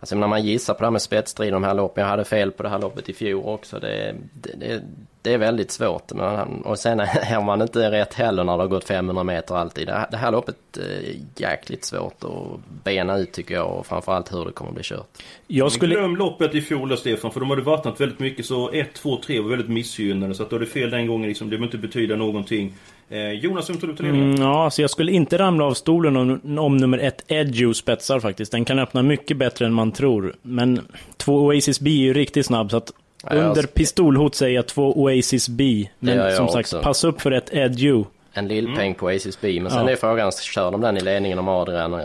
Alltså 0.00 0.16
när 0.16 0.28
man 0.28 0.44
gissar 0.44 0.74
på 0.74 0.80
det 0.80 0.86
här 0.86 0.90
med 0.90 1.02
spetsstrid 1.02 1.52
de 1.52 1.64
här 1.64 1.74
loppen. 1.74 2.02
Jag 2.02 2.10
hade 2.10 2.24
fel 2.24 2.50
på 2.50 2.62
det 2.62 2.68
här 2.68 2.78
loppet 2.78 3.08
i 3.08 3.12
fjol 3.12 3.44
också. 3.46 3.78
Det, 3.78 4.14
det, 4.32 4.52
det, 4.58 4.82
det 5.22 5.34
är 5.34 5.38
väldigt 5.38 5.70
svårt. 5.70 6.12
Men, 6.12 6.62
och 6.62 6.78
sen 6.78 7.00
är 7.00 7.42
man 7.42 7.62
inte 7.62 7.90
rätt 7.90 8.14
heller 8.14 8.44
när 8.44 8.56
det 8.56 8.62
har 8.62 8.68
gått 8.68 8.84
500 8.84 9.24
meter 9.24 9.54
alltid. 9.54 9.86
Det, 9.86 10.08
det 10.10 10.16
här 10.16 10.32
loppet 10.32 10.56
är 10.76 11.14
jäkligt 11.36 11.84
svårt 11.84 12.24
att 12.24 12.84
bena 12.84 13.16
ut 13.16 13.32
tycker 13.32 13.54
jag. 13.54 13.78
Och 13.78 13.86
framförallt 13.86 14.32
hur 14.32 14.44
det 14.44 14.52
kommer 14.52 14.70
att 14.70 14.74
bli 14.74 14.84
kört. 14.84 15.22
Jag 15.46 15.72
skulle... 15.72 15.94
Glöm 15.94 16.16
loppet 16.16 16.54
i 16.54 16.60
fjol 16.60 16.96
Stefan. 16.96 17.30
För 17.30 17.40
de 17.40 17.50
hade 17.50 17.62
vattnat 17.62 18.00
väldigt 18.00 18.18
mycket. 18.18 18.46
Så 18.46 18.70
1, 18.72 18.94
2, 18.94 19.20
3 19.26 19.40
var 19.40 19.50
väldigt 19.50 19.68
missgynnade. 19.68 20.34
Så 20.34 20.42
att 20.42 20.50
då 20.50 20.56
är 20.56 20.60
det 20.60 20.66
fel 20.66 20.90
den 20.90 21.06
gången. 21.06 21.28
Liksom, 21.28 21.46
det 21.46 21.50
behöver 21.50 21.66
inte 21.66 21.78
betyda 21.78 22.16
någonting. 22.16 22.74
Eh, 23.08 23.30
Jonas, 23.30 23.70
vem 23.70 23.76
tror 23.76 23.90
du 23.90 23.96
till 23.96 24.06
mm, 24.06 24.34
Ja, 24.42 24.64
alltså 24.64 24.82
jag 24.82 24.90
skulle 24.90 25.12
inte 25.12 25.38
ramla 25.38 25.64
av 25.64 25.74
stolen 25.74 26.16
om, 26.16 26.58
om 26.58 26.76
nummer 26.76 26.98
ett 26.98 27.24
Edgeo 27.28 27.74
spetsar 27.74 28.20
faktiskt. 28.20 28.52
Den 28.52 28.64
kan 28.64 28.78
öppna 28.78 29.02
mycket 29.02 29.36
bättre 29.36 29.66
än 29.66 29.72
man 29.72 29.92
tror. 29.92 30.34
Men 30.42 30.80
två 31.16 31.34
Oasis 31.34 31.80
B 31.80 31.90
är 31.90 31.94
ju 31.94 32.14
riktigt 32.14 32.46
snabb 32.46 32.70
så 32.70 32.76
att 32.76 32.92
under 33.30 33.62
pistolhot 33.62 34.34
säger 34.34 34.54
jag 34.54 34.66
två 34.66 35.02
Oasis 35.02 35.48
B. 35.48 35.88
Men 35.98 36.36
som 36.36 36.48
sagt, 36.48 36.66
också. 36.66 36.82
pass 36.82 37.04
upp 37.04 37.20
för 37.20 37.30
ett 37.30 37.54
Edgeo 37.54 38.06
en 38.36 38.48
lillpeng 38.48 38.86
mm. 38.86 38.94
på 38.94 39.08
Aces 39.08 39.40
B. 39.40 39.60
Men 39.62 39.70
sen 39.72 39.86
ja. 39.86 39.92
är 39.92 39.96
frågan, 39.96 40.32
kör 40.32 40.70
de 40.70 40.80
den 40.80 40.96
i 40.96 41.00
ledningen 41.00 41.38
om 41.38 41.48
Adrian 41.48 41.94
eh, 41.94 42.00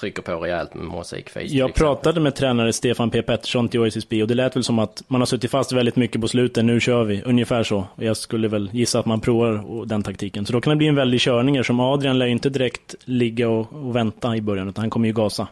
trycker 0.00 0.22
på 0.22 0.36
rejält 0.36 0.74
med 0.74 0.84
Mosaic 0.84 1.24
Face? 1.28 1.40
Jag 1.40 1.74
pratade 1.74 2.20
med 2.20 2.34
tränare 2.34 2.72
Stefan 2.72 3.10
P 3.10 3.22
Pettersson 3.22 3.68
till 3.68 3.82
Aces 3.82 4.08
B 4.08 4.22
och 4.22 4.28
det 4.28 4.34
lät 4.34 4.56
väl 4.56 4.64
som 4.64 4.78
att 4.78 5.02
man 5.08 5.20
har 5.20 5.26
suttit 5.26 5.50
fast 5.50 5.72
väldigt 5.72 5.96
mycket 5.96 6.20
på 6.20 6.28
slutet. 6.28 6.64
Nu 6.64 6.80
kör 6.80 7.04
vi, 7.04 7.22
ungefär 7.22 7.62
så. 7.62 7.84
Jag 7.96 8.16
skulle 8.16 8.48
väl 8.48 8.70
gissa 8.72 8.98
att 8.98 9.06
man 9.06 9.20
provar 9.20 9.86
den 9.86 10.02
taktiken. 10.02 10.46
Så 10.46 10.52
då 10.52 10.60
kan 10.60 10.70
det 10.70 10.76
bli 10.76 10.86
en 10.86 10.94
väldig 10.94 11.20
körning 11.20 11.64
som 11.64 11.80
Adrian 11.80 12.18
lär 12.18 12.26
ju 12.26 12.32
inte 12.32 12.50
direkt 12.50 12.94
ligga 13.04 13.48
och, 13.48 13.72
och 13.72 13.96
vänta 13.96 14.36
i 14.36 14.42
början 14.42 14.68
utan 14.68 14.82
han 14.82 14.90
kommer 14.90 15.06
ju 15.06 15.12
gasa. 15.12 15.48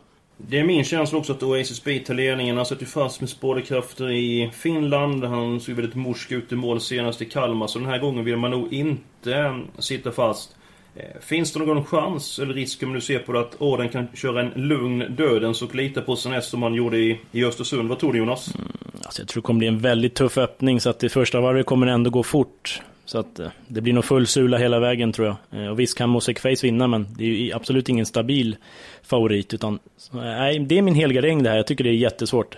Det 0.46 0.58
är 0.58 0.64
min 0.64 0.84
känsla 0.84 1.18
också 1.18 1.32
att 1.32 1.42
Oasis 1.42 1.84
Beat 1.84 2.04
tar 2.04 2.14
ledningen. 2.14 2.56
Han 2.56 2.66
satt 2.66 2.82
ju 2.82 2.86
fast 2.86 3.20
med 3.20 3.30
spårkrafter 3.30 4.10
i 4.10 4.50
Finland. 4.52 5.24
Han 5.24 5.60
såg 5.60 5.74
väldigt 5.74 5.94
morsk 5.94 6.32
ut 6.32 6.52
i 6.52 6.56
mål 6.56 6.80
senast 6.80 7.22
i 7.22 7.24
Kalmar. 7.24 7.66
Så 7.66 7.78
den 7.78 7.88
här 7.88 7.98
gången 7.98 8.24
vill 8.24 8.36
man 8.36 8.50
nog 8.50 8.72
inte 8.72 9.60
sitta 9.78 10.12
fast. 10.12 10.56
Eh, 10.96 11.20
finns 11.20 11.52
det 11.52 11.58
någon 11.58 11.84
chans 11.84 12.38
eller 12.38 12.54
risk 12.54 12.82
om 12.82 12.92
du 12.92 13.00
ser 13.00 13.18
på 13.18 13.32
det 13.32 13.40
att 13.40 13.62
Åden 13.62 13.88
kan 13.88 14.08
köra 14.14 14.40
en 14.40 14.68
lugn 14.68 15.16
dödens 15.16 15.62
och 15.62 15.74
lita 15.74 16.00
på 16.00 16.16
sin 16.16 16.42
som 16.42 16.62
han 16.62 16.74
gjorde 16.74 16.98
i, 16.98 17.20
i 17.32 17.44
Östersund? 17.44 17.88
Vad 17.88 17.98
tror 17.98 18.12
du 18.12 18.18
Jonas? 18.18 18.54
Mm, 18.54 18.68
alltså 19.04 19.22
jag 19.22 19.28
tror 19.28 19.42
det 19.42 19.46
kommer 19.46 19.58
bli 19.58 19.68
en 19.68 19.78
väldigt 19.78 20.14
tuff 20.14 20.38
öppning 20.38 20.80
så 20.80 20.90
att 20.90 21.04
i 21.04 21.08
första 21.08 21.40
varvet 21.40 21.66
kommer 21.66 21.86
det 21.86 21.92
ändå 21.92 22.10
gå 22.10 22.22
fort. 22.22 22.82
Så 23.08 23.18
att 23.18 23.38
eh, 23.38 23.48
det 23.68 23.80
blir 23.80 23.92
nog 23.92 24.04
full 24.04 24.26
sula 24.26 24.58
hela 24.58 24.80
vägen 24.80 25.12
tror 25.12 25.26
jag. 25.26 25.62
Eh, 25.62 25.70
och 25.70 25.80
visst 25.80 25.98
kan 25.98 26.08
Mosek 26.08 26.38
Face 26.38 26.56
vinna 26.62 26.86
men 26.86 27.06
det 27.18 27.24
är 27.24 27.28
ju 27.28 27.52
absolut 27.52 27.88
ingen 27.88 28.06
stabil 28.06 28.56
favorit. 29.02 29.54
Utan, 29.54 29.78
nej, 30.10 30.58
det 30.58 30.78
är 30.78 30.82
min 30.82 30.94
helgardering 30.94 31.42
det 31.42 31.50
här. 31.50 31.56
Jag 31.56 31.66
tycker 31.66 31.84
det 31.84 31.90
är 31.90 31.94
jättesvårt. 31.94 32.56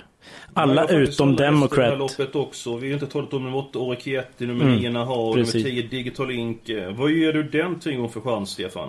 Alla 0.54 0.88
utom 0.88 1.36
Democrat. 1.36 1.76
Det 1.76 1.90
här 1.90 1.96
loppet 1.96 2.34
också. 2.34 2.76
Vi 2.76 2.86
har 2.86 2.94
inte 2.94 3.06
talat 3.06 3.32
om 3.32 3.44
nummer 3.44 3.58
8 3.58 3.78
Orekietti, 3.78 4.46
nummer 4.46 4.64
9 4.64 4.78
mm, 4.78 4.92
Naha 4.92 5.14
och 5.14 5.36
nummer 5.36 5.50
10 5.52 5.82
Digital 5.82 6.30
Ink. 6.30 6.70
Vad 6.90 7.10
ger 7.10 7.32
du 7.32 7.42
den 7.42 7.80
tingen 7.80 8.08
för 8.08 8.20
chans, 8.20 8.50
Stefan? 8.50 8.88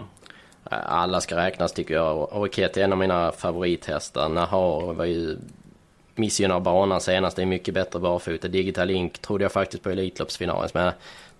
Alla 0.69 1.21
ska 1.21 1.35
räknas 1.35 1.73
tycker 1.73 1.93
jag. 1.93 2.33
Orket 2.33 2.77
är 2.77 2.83
en 2.83 2.91
av 2.91 2.97
mina 2.97 3.31
favorithästar. 3.31 4.29
Nahar 4.29 4.93
var 4.93 5.05
ju 5.05 5.37
missgynnad 6.15 6.61
banan 6.61 7.01
senast. 7.01 7.35
Det 7.35 7.41
är 7.41 7.45
mycket 7.45 7.73
bättre 7.73 7.99
barfota. 7.99 8.47
Digital 8.47 8.87
Link 8.87 9.19
trodde 9.19 9.43
jag 9.43 9.51
faktiskt 9.51 9.83
på 9.83 9.89
Elitloppsfinalen. 9.89 10.69
Men 10.73 10.91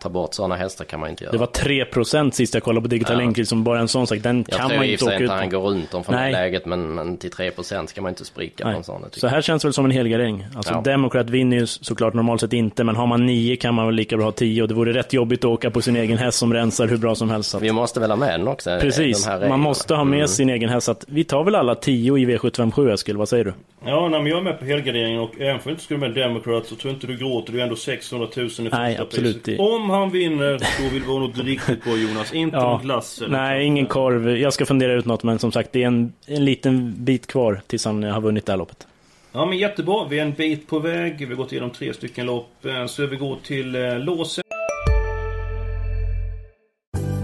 ta 0.01 0.10
bort 0.10 0.34
sådana 0.34 0.55
hästar 0.55 0.86
kan 0.86 1.00
man 1.00 1.10
inte 1.10 1.24
göra. 1.24 1.31
Det 1.31 1.38
var 1.38 1.48
3% 1.48 2.31
sist 2.31 2.53
jag 2.53 2.63
kollade 2.63 2.81
på 2.81 2.88
Digital 2.88 3.15
ja. 3.15 3.22
Link, 3.22 3.38
liksom 3.38 3.63
bara 3.63 3.79
en 3.79 3.88
sån 3.88 4.08
sak. 4.08 4.20
Den 4.22 4.46
jag 4.48 4.60
kan 4.60 4.75
man 4.75 4.86
inte 4.86 5.05
åka 5.05 5.15
ut 5.15 5.22
Jag 5.22 5.29
han 5.29 5.50
går 5.50 5.60
runt 5.60 5.91
dem 5.91 6.03
från 6.03 6.15
det 6.15 6.31
läget, 6.31 6.65
men, 6.65 6.96
men 6.96 7.17
till 7.17 7.31
3% 7.31 7.86
ska 7.86 8.01
man 8.01 8.10
inte 8.10 8.25
spricka 8.25 8.63
Nej. 8.63 8.74
på 8.74 8.77
en 8.77 8.84
sån. 8.84 9.05
Så 9.12 9.27
här 9.27 9.41
känns 9.41 9.62
det 9.62 9.67
väl 9.67 9.74
som 9.74 9.86
en 9.86 9.91
helgardering. 9.91 10.48
Alltså 10.55 10.74
ja. 10.74 10.81
Democrat 10.81 11.29
vinner 11.29 11.58
ju 11.58 11.67
såklart 11.67 12.13
normalt 12.13 12.41
sett 12.41 12.53
inte, 12.53 12.84
men 12.84 12.96
har 12.96 13.08
man 13.08 13.25
9 13.25 13.55
kan 13.55 13.75
man 13.75 13.86
väl 13.86 13.96
lika 13.96 14.17
bra 14.17 14.25
ha 14.25 14.31
10 14.31 14.62
och 14.62 14.67
det 14.67 14.74
vore 14.74 14.93
rätt 14.93 15.13
jobbigt 15.13 15.39
att 15.39 15.46
åka 15.46 15.72
på 15.72 15.81
sin 15.81 15.96
egen 15.96 16.17
häst 16.17 16.38
som 16.38 16.53
rensar 16.53 16.88
hur 16.88 16.98
bra 16.98 17.15
som 17.15 17.29
helst. 17.29 17.55
Vi 17.62 17.72
måste 17.72 18.00
väl 18.00 18.12
ha 18.12 18.17
med 18.17 18.39
den 18.39 18.48
också? 18.48 18.77
Precis, 18.81 19.27
man 19.27 19.60
måste 19.60 19.96
ha 19.96 20.03
med 20.03 20.17
mm. 20.17 20.27
sin 20.27 20.50
egen 20.50 20.70
häst. 20.70 20.89
Att 20.89 21.05
vi 21.08 21.24
tar 21.24 21.43
väl 21.43 21.55
alla 21.55 21.75
10 21.75 22.17
i 22.17 22.25
V757 22.25 22.93
Eskil, 22.93 23.17
vad 23.17 23.29
säger 23.29 23.46
du? 23.46 23.53
Ja, 23.86 24.08
nej, 24.08 24.22
men 24.22 24.31
jag 24.31 24.39
är 24.39 24.43
med 24.43 24.60
på 24.60 24.65
helgarderingen 24.65 25.22
och 25.22 25.41
även 25.41 25.55
om 25.55 25.62
du 25.63 25.70
inte 25.70 25.84
skulle 25.84 26.00
med 26.00 26.13
Democrat 26.13 26.65
så 26.65 26.75
tror 26.75 26.93
inte 26.93 27.08
du 27.08 27.17
gråter. 27.17 27.53
Du 27.53 27.60
är 27.60 27.63
ändå 27.63 27.75
600 27.75 28.27
000 28.36 28.46
i 28.46 28.50
första 28.50 28.77
Nej, 28.77 28.98
absolut. 28.98 29.43
priset. 29.43 29.60
Om 29.60 29.89
han 29.93 30.10
vinner 30.10 30.60
då 30.83 30.89
vill 30.89 31.01
vi 31.01 31.07
ha 31.07 31.19
något 31.19 31.38
riktigt 31.38 31.83
på 31.83 31.89
Jonas. 31.89 32.33
Inte 32.33 32.57
ja. 32.57 32.71
något 32.71 32.81
glass 32.81 33.21
eller 33.21 33.38
Nej, 33.38 33.65
ingen 33.65 33.86
korv. 33.86 34.38
Jag 34.38 34.53
ska 34.53 34.65
fundera 34.65 34.93
ut 34.93 35.05
något 35.05 35.24
men 35.24 35.39
som 35.39 35.51
sagt 35.51 35.69
det 35.71 35.83
är 35.83 35.88
en, 35.88 36.13
en 36.25 36.45
liten 36.45 36.95
bit 36.98 37.27
kvar 37.27 37.62
tills 37.67 37.86
han 37.86 38.03
har 38.03 38.21
vunnit 38.21 38.45
det 38.45 38.51
här 38.51 38.57
loppet. 38.57 38.88
Ja 39.31 39.45
men 39.45 39.57
jättebra. 39.57 40.07
Vi 40.10 40.19
är 40.19 40.25
en 40.25 40.33
bit 40.33 40.67
på 40.67 40.79
väg. 40.79 41.15
Vi 41.19 41.25
har 41.25 41.36
gått 41.36 41.51
igenom 41.51 41.69
tre 41.69 41.93
stycken 41.93 42.25
lopp. 42.25 42.65
Eh, 42.65 42.86
så 42.86 43.05
vi 43.05 43.15
går 43.15 43.38
till 43.43 43.75
eh, 43.75 44.00
låset. 44.00 44.45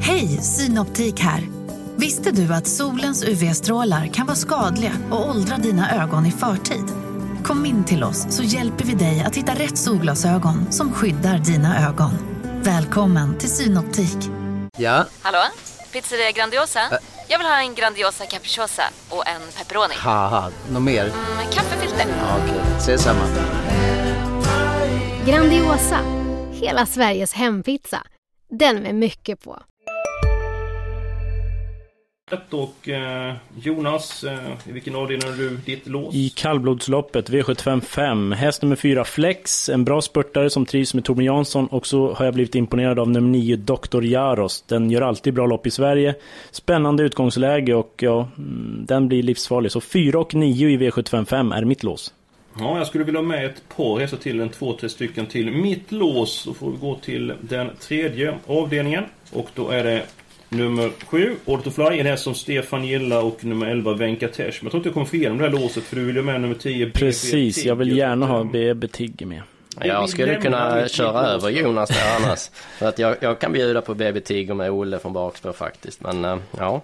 Hej, 0.01 0.27
Synoptik 0.27 1.19
här. 1.19 1.41
Visste 1.95 2.31
du 2.31 2.53
att 2.53 2.67
solens 2.67 3.23
UV-strålar 3.23 4.07
kan 4.07 4.25
vara 4.25 4.35
skadliga 4.35 4.91
och 5.11 5.29
åldra 5.29 5.57
dina 5.57 6.03
ögon 6.03 6.25
i 6.25 6.31
förtid? 6.31 6.85
Kom 7.43 7.65
in 7.65 7.83
till 7.83 8.03
oss 8.03 8.25
så 8.29 8.43
hjälper 8.43 8.85
vi 8.85 8.93
dig 8.93 9.23
att 9.25 9.35
hitta 9.35 9.51
rätt 9.51 9.77
solglasögon 9.77 10.71
som 10.71 10.91
skyddar 10.91 11.37
dina 11.37 11.89
ögon. 11.89 12.36
Välkommen 12.63 13.37
till 13.37 13.49
Synoptik. 13.49 14.17
Ja? 14.77 15.05
Hallå? 15.21 15.37
Pizzeria 15.91 16.31
Grandiosa? 16.31 16.79
Ä 16.79 16.97
Jag 17.27 17.37
vill 17.37 17.47
ha 17.47 17.59
en 17.61 17.75
Grandiosa 17.75 18.25
capriciosa 18.25 18.83
och 19.09 19.27
en 19.27 19.41
pepperoni. 19.57 19.93
Något 20.71 20.81
mer? 20.81 21.03
Mm, 21.03 21.39
en 21.45 21.51
kaffefilter. 21.51 22.05
Ja, 22.09 22.37
Okej, 22.43 22.55
okay. 22.61 22.77
ses 22.77 23.03
samma. 23.03 23.23
Grandiosa, 25.25 25.99
hela 26.51 26.85
Sveriges 26.85 27.33
hempizza. 27.33 28.03
Den 28.49 28.75
med 28.75 28.95
mycket 28.95 29.43
på. 29.43 29.59
Och 32.51 32.89
eh, 32.89 33.35
Jonas, 33.61 34.23
eh, 34.23 34.69
i 34.69 34.71
vilken 34.71 34.95
avdelning 34.95 35.29
har 35.29 35.37
du 35.37 35.57
ditt 35.57 35.87
lås? 35.87 36.15
I 36.15 36.29
kallblodsloppet, 36.29 37.29
V75 37.29 37.81
5. 37.81 38.31
Häst 38.31 38.61
nummer 38.61 38.75
4 38.75 39.03
Flex, 39.03 39.69
en 39.69 39.85
bra 39.85 40.01
spurtare 40.01 40.49
som 40.49 40.65
trivs 40.65 40.93
med 40.93 41.05
Torbjörn 41.05 41.25
Jansson. 41.25 41.67
Och 41.67 41.87
så 41.87 42.13
har 42.13 42.25
jag 42.25 42.33
blivit 42.33 42.55
imponerad 42.55 42.99
av 42.99 43.09
nummer 43.09 43.29
9 43.29 43.55
Dr. 43.55 44.01
Jaros. 44.01 44.63
Den 44.67 44.91
gör 44.91 45.01
alltid 45.01 45.33
bra 45.33 45.45
lopp 45.45 45.67
i 45.67 45.71
Sverige. 45.71 46.15
Spännande 46.51 47.03
utgångsläge 47.03 47.73
och 47.73 47.93
ja, 47.97 48.27
mm, 48.37 48.85
den 48.85 49.07
blir 49.07 49.23
livsfarlig. 49.23 49.71
Så 49.71 49.81
4 49.81 50.19
och 50.19 50.35
9 50.35 50.69
i 50.69 50.77
V75 50.77 51.25
5 51.25 51.51
är 51.51 51.65
mitt 51.65 51.83
lås. 51.83 52.13
Ja, 52.59 52.77
jag 52.77 52.87
skulle 52.87 53.03
vilja 53.03 53.19
ha 53.19 53.27
med 53.27 53.45
ett 53.45 53.69
par 53.75 53.99
hästar 53.99 54.17
till, 54.17 54.39
en 54.39 54.49
två, 54.49 54.73
tre 54.73 54.89
stycken 54.89 55.25
till 55.25 55.51
mitt 55.51 55.91
lås. 55.91 56.43
Då 56.45 56.53
får 56.53 56.71
vi 56.71 56.77
gå 56.77 56.95
till 56.95 57.33
den 57.41 57.69
tredje 57.79 58.37
avdelningen. 58.47 59.03
Och 59.31 59.49
då 59.55 59.69
är 59.69 59.83
det 59.83 60.03
Nummer 60.49 60.91
7, 61.07 61.35
Ortofly, 61.45 61.99
en 61.99 62.05
häst 62.05 62.23
som 62.23 62.35
Stefan 62.35 62.85
gillar 62.85 63.23
och 63.23 63.45
nummer 63.45 63.67
11, 63.67 63.93
Venkatesh. 63.93 64.43
Men 64.43 64.59
jag 64.61 64.71
tror 64.71 64.75
inte 64.75 64.87
jag 64.87 64.93
kommer 64.93 65.05
få 65.05 65.15
igenom 65.15 65.37
det 65.37 65.43
här 65.43 65.51
låset 65.51 65.83
för 65.83 65.95
du 65.95 66.05
vill 66.05 66.15
ju 66.15 66.21
med 66.21 66.41
nummer 66.41 66.55
10, 66.55 66.89
Precis, 66.89 67.65
jag 67.65 67.75
vill 67.75 67.97
gärna 67.97 68.25
ha 68.25 68.43
BB 68.43 68.87
Tigge 68.87 69.25
med. 69.25 69.41
Jag 69.83 70.09
skulle 70.09 70.41
kunna 70.41 70.87
köra 70.87 71.19
över 71.19 71.49
Jonas 71.49 71.89
där 71.89 72.25
annars. 72.25 72.49
För 72.79 72.87
att 72.87 72.99
jag, 72.99 73.15
jag 73.19 73.39
kan 73.39 73.53
bjuda 73.53 73.81
på 73.81 73.93
BB 73.93 74.19
Tigger 74.19 74.53
med 74.53 74.71
Olle 74.71 74.99
från 74.99 75.13
bakspår 75.13 75.53
faktiskt. 75.53 76.01
Men 76.01 76.25
uh, 76.25 76.37
ja. 76.57 76.81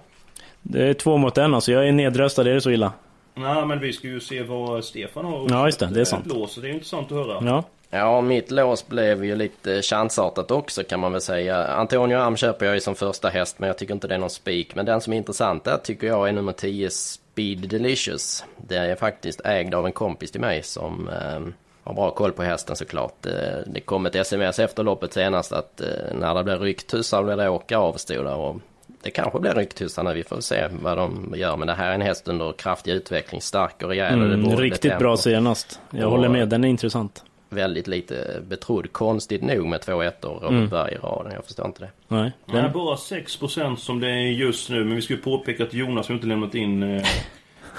Det 0.62 0.88
är 0.88 0.94
två 0.94 1.16
mot 1.16 1.38
en 1.38 1.54
alltså. 1.54 1.72
Jag 1.72 1.88
är 1.88 1.92
nedröstad. 1.92 2.42
Är 2.42 2.54
det 2.54 2.60
så 2.60 2.70
illa? 2.70 2.92
Nej 3.34 3.66
men 3.66 3.80
vi 3.80 3.92
ska 3.92 4.08
ju 4.08 4.20
se 4.20 4.42
vad 4.42 4.84
Stefan 4.84 5.24
har. 5.24 5.46
Ja 5.50 5.66
just 5.66 5.78
det, 5.78 5.86
det 5.86 6.00
är 6.00 6.04
sant. 6.04 6.26
Lås, 6.26 6.56
det 6.56 6.68
är 6.68 6.72
intressant 6.72 7.12
att 7.12 7.18
höra. 7.18 7.46
Ja. 7.46 7.64
Ja, 7.94 8.20
mitt 8.20 8.50
lås 8.50 8.86
blev 8.86 9.24
ju 9.24 9.36
lite 9.36 9.82
chansartat 9.82 10.50
också 10.50 10.84
kan 10.84 11.00
man 11.00 11.12
väl 11.12 11.20
säga. 11.20 11.66
Antonio 11.66 12.18
Am 12.18 12.36
köper 12.36 12.66
jag 12.66 12.74
ju 12.74 12.80
som 12.80 12.94
första 12.94 13.28
häst 13.28 13.58
men 13.58 13.66
jag 13.66 13.78
tycker 13.78 13.94
inte 13.94 14.08
det 14.08 14.14
är 14.14 14.18
någon 14.18 14.30
spik. 14.30 14.74
Men 14.74 14.86
den 14.86 15.00
som 15.00 15.12
är 15.12 15.16
intressant 15.16 15.64
där 15.64 15.76
tycker 15.76 16.06
jag 16.06 16.28
är 16.28 16.32
nummer 16.32 16.52
10 16.52 16.90
Speed 16.90 17.68
Delicious. 17.68 18.44
Det 18.56 18.76
är 18.76 18.96
faktiskt 18.96 19.40
ägd 19.44 19.74
av 19.74 19.86
en 19.86 19.92
kompis 19.92 20.30
till 20.30 20.40
mig 20.40 20.62
som 20.62 21.08
eh, 21.08 21.40
har 21.84 21.94
bra 21.94 22.10
koll 22.10 22.32
på 22.32 22.42
hästen 22.42 22.76
såklart. 22.76 23.14
Det, 23.20 23.64
det 23.66 23.80
kom 23.80 24.06
ett 24.06 24.14
sms 24.14 24.58
efter 24.58 24.82
loppet 24.82 25.12
senast 25.12 25.52
att 25.52 25.80
eh, 25.80 25.86
när 26.20 26.34
det 26.34 26.44
blir 26.44 26.58
rycktussar 26.58 27.22
blir 27.22 27.36
det 27.36 27.48
åka 27.48 27.78
av 27.78 27.92
stod 27.92 28.24
där. 28.24 28.36
Och 28.36 28.56
det 29.02 29.10
kanske 29.10 29.40
blir 29.40 29.54
rycktussar 29.54 30.02
när 30.02 30.14
vi 30.14 30.24
får 30.24 30.40
se 30.40 30.68
vad 30.82 30.96
de 30.96 31.34
gör. 31.36 31.56
Men 31.56 31.66
det 31.66 31.74
här 31.74 31.90
är 31.90 31.94
en 31.94 32.00
häst 32.00 32.28
under 32.28 32.52
kraftig 32.52 32.92
utveckling, 32.92 33.40
stark 33.40 33.82
och 33.82 33.88
rejäl. 33.88 34.22
Mm, 34.22 34.52
och 34.52 34.58
riktigt 34.58 34.98
bra 34.98 35.16
senast. 35.16 35.80
Jag 35.90 36.04
och, 36.04 36.10
håller 36.10 36.28
med, 36.28 36.48
den 36.48 36.64
är 36.64 36.68
intressant 36.68 37.24
väldigt 37.54 37.86
lite 37.86 38.42
betrodd. 38.48 38.92
Konstigt 38.92 39.42
nog 39.42 39.66
med 39.66 39.82
två 39.82 40.02
ettor 40.02 40.34
Robert 40.34 40.50
mm. 40.50 40.68
Berg 40.68 40.92
i 40.92 40.96
raden. 40.96 41.32
Jag 41.34 41.44
förstår 41.44 41.66
inte 41.66 41.80
det. 41.80 41.90
Nej. 42.08 42.32
Det 42.46 42.58
är 42.58 42.68
bara 42.68 42.96
6% 42.96 43.76
som 43.76 44.00
det 44.00 44.08
är 44.08 44.28
just 44.28 44.70
nu. 44.70 44.84
Men 44.84 44.96
vi 44.96 45.02
ska 45.02 45.14
ju 45.14 45.20
påpeka 45.20 45.62
att 45.62 45.74
Jonas 45.74 46.08
har 46.08 46.14
inte 46.14 46.26
lämnat 46.26 46.54
in 46.54 46.82
eh, 46.82 47.06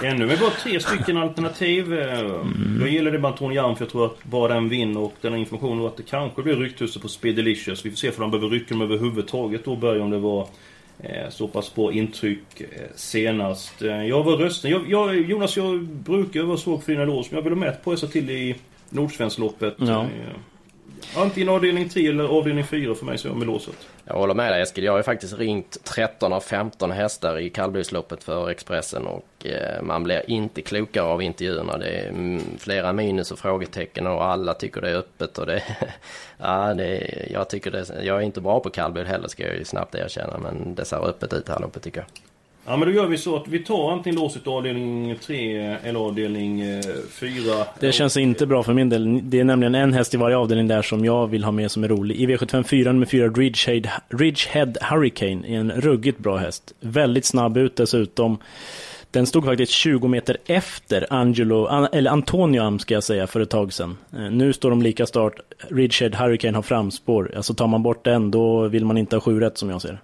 ännu. 0.04 0.26
Men 0.26 0.40
bara 0.40 0.50
tre 0.50 0.80
stycken 0.80 1.18
alternativ. 1.18 1.94
Eh, 1.94 2.20
mm. 2.20 2.78
Jag 2.80 2.90
gillar 2.90 3.12
det 3.12 3.20
med 3.20 3.32
Anton 3.32 3.54
Jan 3.54 3.76
för 3.76 3.86
jag 3.86 3.92
tror 3.92 4.06
att 4.06 4.24
bara 4.24 4.54
den 4.54 4.70
vinner 4.70 5.00
och 5.00 5.14
den 5.22 5.36
informationen 5.36 5.82
och 5.82 5.88
att 5.88 5.98
det 5.98 6.04
kanske 6.04 6.42
blir 6.42 6.56
rycktussar 6.56 7.02
på 7.02 7.08
Speedelicious. 7.08 7.86
Vi 7.86 7.90
får 7.90 7.98
se 7.98 8.12
för 8.12 8.22
de 8.22 8.32
behöver 8.32 8.50
rycka 8.50 8.74
dem 8.74 8.82
överhuvudtaget 8.82 9.66
då 9.66 9.76
börjar 9.76 10.02
om 10.02 10.10
det 10.10 10.18
var 10.18 10.48
eh, 11.00 11.30
så 11.30 11.48
pass 11.48 11.76
bra 11.76 11.92
intryck 11.92 12.62
eh, 12.62 12.68
senast. 12.96 13.82
Jag 13.82 14.24
var 14.24 14.38
rösten. 14.38 14.72
Jag, 14.72 14.90
jag, 14.90 15.30
Jonas, 15.30 15.58
jag 15.58 15.84
brukar 15.84 16.44
vara 16.44 16.58
svag 16.58 16.84
för 16.84 16.92
dina 16.92 17.06
lås 17.06 17.32
men 17.32 17.38
jag 17.38 17.44
vill 17.44 17.54
ha 17.54 17.60
med 17.60 17.70
ett 17.70 17.84
par 17.84 17.96
till 17.96 18.30
i 18.30 18.56
Nordsvenskloppet. 18.96 19.74
Ja. 19.78 20.04
Eh, 20.04 20.38
antingen 21.16 21.50
avdelning 21.50 21.90
3 21.90 22.08
eller 22.08 22.24
avdelning 22.24 22.66
4 22.66 22.96
för 22.96 23.06
mig 23.06 23.18
så 23.18 23.28
är 23.28 23.30
jag 23.30 23.38
med 23.38 23.48
låset. 23.48 23.76
Jag 24.06 24.14
håller 24.14 24.34
med 24.34 24.52
dig 24.52 24.62
Eskil. 24.62 24.84
Jag 24.84 24.92
har 24.92 25.00
ju 25.00 25.04
faktiskt 25.04 25.40
ringt 25.40 25.78
13 25.84 26.34
av 26.34 26.40
15 26.40 26.92
hästar 26.92 27.40
i 27.40 27.50
kallblodsloppet 27.50 28.24
för 28.24 28.50
Expressen 28.50 29.06
och 29.08 29.46
eh, 29.46 29.82
man 29.82 30.04
blir 30.04 30.30
inte 30.30 30.62
klokare 30.62 31.06
av 31.06 31.22
intervjuerna. 31.22 31.78
Det 31.78 31.88
är 31.88 32.10
mm, 32.10 32.42
flera 32.60 32.94
minus 32.94 33.32
och 33.32 33.40
frågetecken 33.40 34.08
och 34.08 34.24
alla 34.24 34.54
tycker 34.54 34.82
det 34.82 34.90
är 34.90 34.96
öppet 34.96 35.38
och 35.38 35.46
det... 35.46 35.64
ja, 36.38 36.74
det, 36.74 37.26
jag 37.32 37.50
tycker 37.50 37.72
det... 37.72 37.86
Jag 38.04 38.18
är 38.18 38.22
inte 38.22 38.42
bra 38.42 38.60
på 38.60 38.70
kallblod 38.70 39.06
heller 39.06 39.28
ska 39.28 39.44
jag 39.48 39.56
ju 39.56 39.66
snabbt 39.66 39.96
erkänna 39.96 40.38
men 40.38 40.76
det 40.76 40.86
ser 40.86 41.08
öppet 41.08 41.34
ut 41.34 41.46
det 41.46 41.54
här 41.54 41.60
loppet 41.60 41.84
tycker 41.84 42.00
jag. 42.00 42.08
Ja 42.68 42.78
men 42.78 42.88
då 42.88 42.94
gör 42.94 43.06
vi 43.06 43.18
så 43.18 43.36
att 43.36 43.48
vi 43.48 43.60
tar 43.60 43.92
antingen 43.92 44.20
låset 44.20 44.48
avdelning 44.48 45.16
3 45.16 45.78
eller 45.84 46.00
avdelning 46.00 46.62
eh, 46.62 46.82
4. 47.12 47.32
Det 47.80 47.92
känns 47.92 48.18
inte 48.18 48.46
bra 48.46 48.64
för 48.64 48.74
min 48.74 48.90
del. 48.90 49.20
Det 49.24 49.40
är 49.40 49.44
nämligen 49.44 49.76
en 49.76 49.94
häst 49.94 50.14
i 50.14 50.18
varje 50.18 50.38
avdelning 50.38 50.68
där 50.68 50.82
som 50.82 51.06
jag 51.06 51.28
vill 51.28 51.44
ha 51.44 51.52
med 51.52 51.72
som 51.72 51.84
är 51.84 51.88
rolig. 51.88 52.16
I 52.16 52.28
V75 52.28 52.64
4 52.64 52.92
nummer 52.92 53.06
4 53.06 53.28
Ridgehead, 53.28 53.92
Ridgehead 54.10 54.74
Hurricane 54.82 55.48
är 55.48 55.60
en 55.60 55.72
ruggigt 55.72 56.20
bra 56.20 56.38
häst. 56.38 56.74
Väldigt 56.80 57.26
snabb 57.26 57.58
ut 57.58 57.76
dessutom. 57.76 58.38
Den 59.12 59.26
stod 59.26 59.46
faktiskt 59.46 59.72
20 59.72 60.08
meter 60.08 60.38
efter 60.46 61.08
Angelo, 61.10 61.88
eller 61.92 62.12
Antonio 62.12 62.62
Am 62.62 62.80
ska 62.80 62.94
jag 62.94 63.04
säga, 63.04 63.28
för 63.28 63.40
ett 63.40 63.50
tag 63.50 63.74
sedan. 63.74 63.98
Eh, 64.14 64.32
nu 64.32 64.54
står 64.54 64.70
de 64.70 64.82
lika 64.82 65.06
start. 65.06 65.34
Ridgehead 65.70 66.18
Hurricane 66.18 66.58
har 66.58 66.62
framspår. 66.62 67.32
Alltså 67.36 67.54
tar 67.54 67.68
man 67.68 67.84
bort 67.84 68.06
den, 68.06 68.32
då 68.32 68.68
vill 68.68 68.86
man 68.86 68.98
inte 68.98 69.16
ha 69.16 69.22
sju 69.22 69.40
rätt 69.40 69.58
som 69.58 69.70
jag 69.70 69.82
ser 69.82 70.00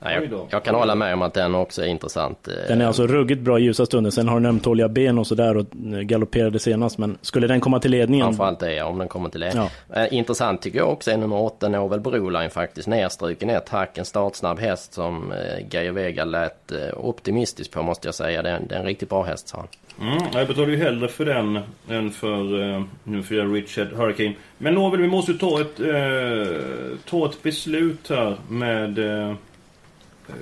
Nej, 0.00 0.28
jag, 0.30 0.46
jag, 0.50 0.64
kan 0.64 0.74
hålla 0.74 0.94
med 0.94 1.14
om 1.14 1.22
att 1.22 1.34
den 1.34 1.54
också 1.54 1.82
är 1.82 1.86
intressant. 1.86 2.48
Den 2.68 2.80
är 2.80 2.86
alltså 2.86 3.06
ruggigt 3.06 3.40
bra 3.40 3.58
i 3.58 3.62
ljusa 3.62 3.86
stunder. 3.86 4.10
Sen 4.10 4.28
har 4.28 4.34
den 4.34 4.46
ömtåliga 4.46 4.88
ben 4.88 5.18
och 5.18 5.26
sådär 5.26 5.56
och 5.56 5.66
galopperade 6.02 6.58
senast. 6.58 6.98
Men 6.98 7.18
skulle 7.20 7.46
den 7.46 7.60
komma 7.60 7.80
till 7.80 7.90
ledningen? 7.90 8.26
Framförallt 8.26 8.60
det, 8.60 8.82
om 8.82 8.98
den 8.98 9.08
kommer 9.08 9.28
till 9.28 9.40
ledningen. 9.40 9.68
Ja. 9.88 10.02
Eh, 10.02 10.14
intressant 10.14 10.62
tycker 10.62 10.78
jag 10.78 10.92
också 10.92 11.10
är 11.10 11.16
nummer 11.16 11.36
8, 11.36 11.68
Novel 11.68 12.00
Broline 12.00 12.50
faktiskt. 12.50 12.88
Nerstruken 12.88 13.50
ett 13.50 13.68
hack, 13.68 13.98
en 13.98 14.04
startsnabb 14.04 14.58
häst 14.58 14.94
som 14.94 15.32
eh, 15.32 15.66
Geir 15.70 15.92
Vega 15.92 16.24
lät 16.24 16.72
eh, 16.72 16.78
optimistisk 16.96 17.70
på 17.70 17.82
måste 17.82 18.08
jag 18.08 18.14
säga. 18.14 18.42
Det 18.42 18.50
är, 18.50 18.60
det 18.68 18.74
är 18.74 18.80
en 18.80 18.86
riktigt 18.86 19.08
bra 19.08 19.22
häst, 19.22 19.48
sa 19.48 19.56
han. 19.56 19.68
Mm, 20.00 20.24
jag 20.32 20.46
betalar 20.46 20.68
ju 20.68 20.76
hellre 20.76 21.08
för 21.08 21.24
den 21.24 21.58
än 21.88 22.10
för 22.10 22.62
eh, 22.62 22.82
nu 23.04 23.22
för 23.22 23.52
Richard 23.52 23.92
Hurricane. 23.92 24.34
Men 24.58 24.74
Novel, 24.74 25.00
vi 25.00 25.08
måste 25.08 25.32
ju 25.32 25.38
ta 25.38 25.60
ett, 25.60 25.80
eh, 25.80 26.98
ta 27.04 27.26
ett 27.26 27.42
beslut 27.42 28.10
här 28.10 28.36
med 28.48 28.98
eh, 28.98 29.34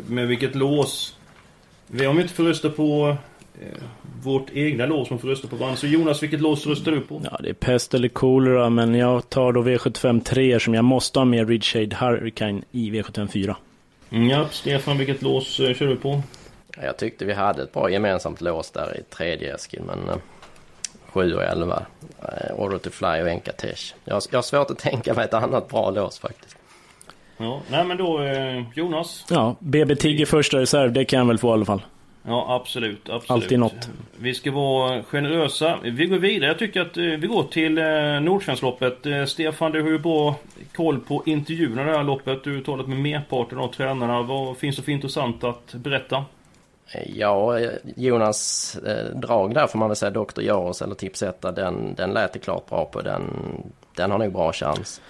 med 0.09 0.29
vilket 0.29 0.55
lås. 0.55 1.17
Om 1.91 2.17
vi 2.17 2.23
inte 2.23 2.35
får 2.35 2.45
rösta 2.45 2.71
på 2.71 3.17
eh, 3.61 3.69
vårt 4.23 4.51
egna 4.53 4.87
lås, 4.87 5.11
man 5.11 5.19
får 5.19 5.29
rösta 5.29 5.49
på 5.49 5.57
varandra. 5.57 5.77
Så 5.77 5.87
Jonas, 5.87 6.23
vilket 6.23 6.41
lås 6.41 6.67
röstar 6.67 6.93
du 6.93 7.01
på? 7.01 7.23
Ja, 7.31 7.39
det 7.43 7.49
är 7.49 7.53
pest 7.53 7.95
eller 7.95 8.09
kolera, 8.09 8.71
men 8.71 8.95
jag 8.95 9.29
tar 9.31 9.53
då 9.53 9.63
V75 9.63 10.23
3 10.25 10.61
som 10.61 10.75
jag 10.75 10.85
måste 10.85 11.19
ha 11.19 11.25
med 11.25 11.49
Ridgeshade 11.49 11.97
Hurricane 11.97 12.63
i 12.73 12.91
V75 12.91 13.27
4. 13.29 13.57
Mm, 14.11 14.29
Ja, 14.31 14.49
Stefan, 14.51 14.99
vilket 14.99 15.23
lås 15.23 15.61
eh, 15.61 15.75
kör 15.75 15.87
du 15.87 15.97
på? 15.97 16.23
Jag 16.83 16.97
tyckte 16.97 17.25
vi 17.25 17.33
hade 17.33 17.63
ett 17.63 17.73
bra 17.73 17.91
gemensamt 17.91 18.41
lås 18.41 18.71
där 18.71 18.97
i 19.01 19.03
tredje 19.15 19.55
Eskil, 19.55 19.83
men 19.87 20.09
eh, 20.09 20.17
7 21.07 21.35
och 21.35 21.43
11. 21.43 21.87
Eh, 22.23 22.55
Order 22.61 22.79
to 22.79 22.91
Fly 22.91 23.23
och 23.23 23.29
Enkatesh. 23.29 23.95
Jag, 24.05 24.23
jag 24.31 24.39
har 24.39 24.43
svårt 24.43 24.71
att 24.71 24.79
tänka 24.79 25.15
mig 25.15 25.25
ett 25.25 25.35
annat 25.35 25.69
bra 25.69 25.91
lås 25.91 26.19
faktiskt. 26.19 26.56
Ja, 27.37 27.61
nej 27.71 27.85
men 27.85 27.97
då 27.97 28.23
eh, 28.23 28.63
Jonas. 28.75 29.27
Ja, 29.31 29.57
BB 29.59 29.97
Tigger 29.97 30.27
första 30.27 30.59
reserv, 30.59 30.93
det 30.93 31.05
kan 31.05 31.19
jag 31.19 31.27
väl 31.27 31.39
få 31.39 31.49
i 31.49 31.53
alla 31.53 31.65
fall. 31.65 31.83
Ja, 32.29 32.47
absolut, 32.49 33.09
absolut. 33.09 33.31
Alltid 33.31 33.59
något. 33.59 33.91
Vi 34.19 34.35
ska 34.35 34.53
vara 34.53 35.03
generösa. 35.03 35.79
Vi 35.83 36.07
går 36.07 36.17
vidare. 36.17 36.49
Jag 36.51 36.59
tycker 36.59 36.81
att 36.81 36.97
eh, 36.97 37.03
vi 37.03 37.27
går 37.27 37.43
till 37.43 37.79
eh, 37.79 37.85
Nordsvenskloppet. 38.21 39.07
Eh, 39.07 39.25
Stefan, 39.25 39.73
du 39.73 39.83
har 39.83 39.89
ju 39.89 39.99
bra 39.99 40.37
koll 40.75 41.01
på 41.01 41.23
intervjuerna 41.27 41.83
i 41.83 41.85
det 41.85 41.97
här 41.97 42.05
loppet. 42.05 42.45
Du 42.45 42.55
har 42.55 42.63
talat 42.63 42.89
med 42.89 42.99
merparten 42.99 43.59
av 43.59 43.69
tränarna. 43.69 44.23
Vad 44.23 44.57
finns 44.57 44.77
det 44.77 44.83
för 44.83 44.93
intressant 44.93 45.45
att 45.45 45.75
berätta? 45.75 46.25
Ja, 47.07 47.61
Jonas 47.97 48.77
eh, 48.87 49.19
drag 49.19 49.55
där 49.55 49.67
får 49.67 49.79
man 49.79 49.89
väl 49.89 49.97
säga 49.97 50.11
Dr. 50.11 50.41
Jaros 50.41 50.83
eller 50.83 50.95
Tipsetta, 50.95 51.53
den, 51.53 51.95
den 51.95 52.11
lät 52.11 52.33
det 52.33 52.39
klart 52.39 52.69
bra 52.69 52.85
på. 52.85 53.01
Den, 53.01 53.23
den 53.97 54.11
har 54.11 54.19
nog 54.19 54.33
bra 54.33 54.53
chans. 54.53 55.01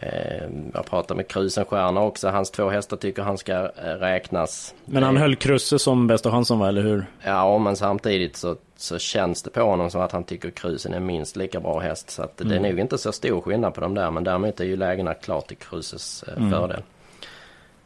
Eh, 0.00 0.48
jag 0.74 0.86
pratade 0.86 1.16
med 1.16 1.28
Krusenstjärna 1.28 2.00
också. 2.00 2.28
Hans 2.28 2.50
två 2.50 2.68
hästar 2.68 2.96
tycker 2.96 3.22
han 3.22 3.38
ska 3.38 3.52
eh, 3.52 3.68
räknas. 4.00 4.74
Men 4.84 5.02
han 5.02 5.16
Eh, 5.16 5.20
höll 5.22 5.36
Krusse 5.36 5.78
som 5.78 6.06
bästa 6.06 6.30
chansen 6.30 6.58
va, 6.58 6.68
eller 6.68 6.82
hur? 6.82 7.06
Ja, 7.24 7.58
men 7.58 7.76
samtidigt 7.76 8.36
så, 8.36 8.56
så 8.76 8.98
känns 8.98 9.42
det 9.42 9.50
på 9.50 9.60
honom 9.60 9.90
som 9.90 10.00
att 10.00 10.12
han 10.12 10.24
tycker 10.24 10.50
Krusen 10.50 10.94
är 10.94 11.00
minst 11.00 11.36
lika 11.36 11.60
bra 11.60 11.78
häst. 11.80 12.10
Så 12.10 12.22
att 12.22 12.36
det 12.36 12.44
är 12.44 12.58
Mm. 12.58 12.62
nog 12.70 12.80
inte 12.80 12.98
så 12.98 13.12
stor 13.12 13.40
skillnad 13.40 13.74
på 13.74 13.80
dem 13.80 13.94
där. 13.94 14.10
Men 14.10 14.24
däremot 14.24 14.60
är 14.60 14.64
ju 14.64 14.76
lägena 14.76 15.14
klart 15.14 15.46
till 15.48 15.56
Kruses 15.56 16.24
Mm. 16.36 16.50
fördel. 16.50 16.82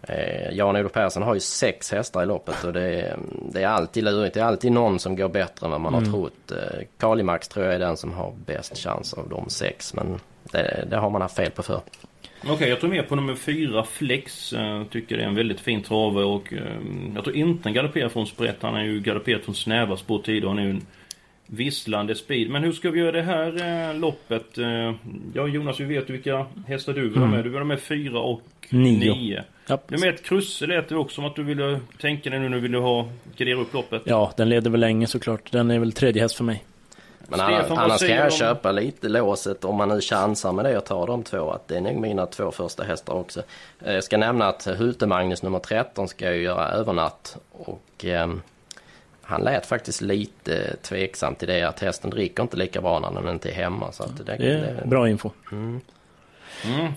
Eh, 0.02 0.50
Jan-Olof 0.56 0.92
Persson 0.92 1.22
har 1.22 1.34
ju 1.34 1.40
sex 1.40 1.92
hästar 1.92 2.22
i 2.22 2.26
loppet 2.26 2.64
och 2.64 2.72
det 2.72 2.82
är, 3.00 3.16
det 3.52 3.62
är 3.62 3.66
alltid 3.68 4.04
lurigt. 4.04 4.34
Det 4.34 4.40
är 4.40 4.44
alltid 4.44 4.72
någon 4.72 4.98
som 4.98 5.16
går 5.16 5.28
bättre 5.28 5.66
än 5.66 5.70
vad 5.70 5.80
man 5.80 5.94
Mm. 5.94 6.04
har 6.04 6.12
trott. 6.20 6.50
Eh, 6.50 6.80
Kalimax 6.98 7.48
tror 7.48 7.66
jag 7.66 7.74
är 7.74 7.78
den 7.78 7.96
som 7.96 8.12
har 8.12 8.32
bäst 8.46 8.78
chans 8.78 9.14
av 9.14 9.28
de 9.28 9.50
sex. 9.50 9.94
Men 9.94 10.20
det, 10.52 10.84
det 10.90 10.96
har 10.96 11.10
man 11.10 11.22
haft 11.22 11.36
fel 11.36 11.50
på 11.50 11.62
förr. 11.62 11.80
Okej, 12.48 12.68
jag 12.68 12.80
tror 12.80 12.90
med 12.90 13.08
på 13.08 13.16
nummer 13.16 13.34
fyra 13.34 13.84
Flex. 13.84 14.52
Eh, 14.52 14.84
tycker 14.84 15.16
det 15.16 15.22
är 15.22 15.26
en 15.28 15.34
väldigt 15.34 15.60
fin 15.60 15.82
trave 15.82 16.22
och 16.24 16.52
jag 17.14 17.24
tror 17.24 17.36
inte 17.36 17.60
han 17.68 17.74
galopperar 17.74 18.08
från 18.08 18.26
sprätt. 18.26 18.56
Han 18.60 18.74
är 18.76 18.84
ju 18.84 19.00
galopperat 19.00 19.44
från 19.44 19.54
snäva 19.54 19.96
spår 19.96 20.18
tidigare. 20.22 20.48
Han 20.48 20.58
är 20.58 20.62
ju 20.62 20.70
en 20.70 20.86
visslande 21.46 22.14
speed. 22.14 22.50
Men 22.50 22.62
hur 22.62 22.72
ska 22.72 22.90
vi 22.90 23.00
göra 23.00 23.12
det 23.12 23.22
här 23.22 23.94
loppet? 23.94 24.46
Ja, 25.34 25.46
Jonas, 25.46 25.80
vi 25.80 25.84
vet 25.84 26.10
vilka 26.10 26.46
hästar 26.66 26.92
du 26.92 27.00
vill 27.08 27.16
ha 27.18 27.22
Mm. 27.24 27.30
med. 27.36 27.44
Du 27.44 27.48
vill 27.50 27.58
ha 27.58 27.64
med 27.64 27.80
fyra 27.80 28.18
och 28.20 28.42
Nio. 28.70 29.14
nio. 29.14 29.44
Ja. 29.68 29.78
Du 29.88 29.98
med 29.98 30.14
ett 30.14 30.24
Krusse 30.24 30.66
lät 30.66 30.88
det 30.88 30.96
också 30.96 31.14
som 31.14 31.24
att 31.24 31.36
du 31.36 31.42
ville 31.42 31.80
tänka 32.00 32.30
dig 32.30 32.38
nu 32.38 32.48
när 32.48 32.56
du 32.56 32.62
ville 32.62 32.78
ha 32.78 33.08
gardera 33.36 33.58
upp 33.60 33.74
loppet. 33.74 34.02
Ja, 34.04 34.32
den 34.36 34.48
leder 34.48 34.70
väl 34.70 34.80
länge 34.80 35.06
såklart. 35.06 35.52
Den 35.52 35.70
är 35.70 35.78
väl 35.78 35.92
tredje 35.92 36.22
häst 36.22 36.36
för 36.36 36.44
mig. 36.44 36.64
Men 37.30 37.38
Stefan, 37.40 37.78
annars, 37.78 38.00
kan 38.00 38.10
jag 38.10 38.24
om- 38.24 38.30
köpa 38.30 38.72
lite 38.72 39.08
låset 39.08 39.64
om 39.64 39.76
man 39.76 39.88
nu 39.88 40.00
chansar 40.00 40.52
med 40.52 40.64
det 40.64 40.78
och 40.78 40.84
tar 40.84 41.06
de 41.06 41.22
två. 41.22 41.50
Att 41.50 41.68
det 41.68 41.76
är 41.76 41.80
nog 41.80 41.96
mina 41.96 42.26
två 42.26 42.50
första 42.50 42.82
hästar 42.84 43.12
också. 43.14 43.42
Eh, 43.84 43.92
Jag 43.94 44.04
ska 44.04 44.16
nämna 44.18 44.46
att 44.48 44.66
Hute-Magnus 44.66 45.42
nummer 45.42 45.58
13 45.58 46.08
ska 46.08 46.34
ju 46.34 46.42
göra 46.42 46.68
övernatt. 46.68 47.36
Och 47.52 48.04
ehm, 48.04 48.42
han 49.22 49.42
lät 49.42 49.66
faktiskt 49.66 50.00
lite 50.00 50.76
tveksam 50.82 51.34
till 51.34 51.48
det 51.48 51.62
att 51.62 51.80
hästen 51.80 52.10
dricker 52.10 52.42
inte 52.42 52.56
lika 52.56 52.80
bra 52.80 52.98
när 53.00 53.20
den 53.22 53.32
inte 53.32 53.48
är 53.50 53.54
hemma. 53.54 53.92
Så 53.92 54.02
att 54.02 54.16
det, 54.16 54.36
Det 54.36 54.44
är 54.44 54.86
bra 54.86 55.08
info. 55.08 55.30
Mm, 55.52 55.80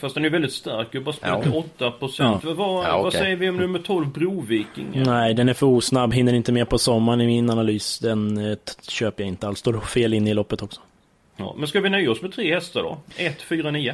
fast 0.02 0.16
den 0.16 0.26
är 0.26 0.30
väldigt 0.30 0.54
stark. 0.54 0.88
Jag 0.92 1.04
bara 1.04 1.14
spelat 1.16 1.46
Ja. 1.46 1.52
till 1.52 1.52
8%. 1.88 2.40
Ja. 2.44 2.54
Vad, 2.54 2.86
Ja, 2.86 2.98
vad 2.98 3.08
okej. 3.08 3.20
säger 3.20 3.36
vi 3.36 3.50
om 3.50 3.58
nummer 3.58 3.80
12 3.80 4.08
Broviking? 4.12 4.88
Nej, 5.06 5.34
den 5.34 5.50
är 5.50 5.54
för 5.54 5.66
osnabb. 5.68 6.14
Hinner 6.14 6.34
inte 6.34 6.52
med 6.52 6.70
på 6.70 6.78
sommaren 6.78 7.22
i 7.22 7.26
min 7.26 7.50
analys. 7.50 8.00
Den 8.00 8.38
eh, 8.52 8.58
köper 8.90 9.24
jag 9.24 9.28
inte 9.28 9.48
alls. 9.48 9.60
Står 9.60 9.80
fel 9.80 10.14
inne 10.14 10.30
i 10.30 10.34
loppet 10.34 10.62
också. 10.64 10.82
Ja, 11.38 11.56
men 11.58 11.68
ska 11.68 11.80
vi 11.80 11.90
nöja 11.90 12.12
oss 12.12 12.22
med 12.22 12.34
tre 12.34 12.54
hästar 12.54 12.84
då? 12.84 12.98
1, 13.18 13.42
4, 13.42 13.72
9. 13.72 13.94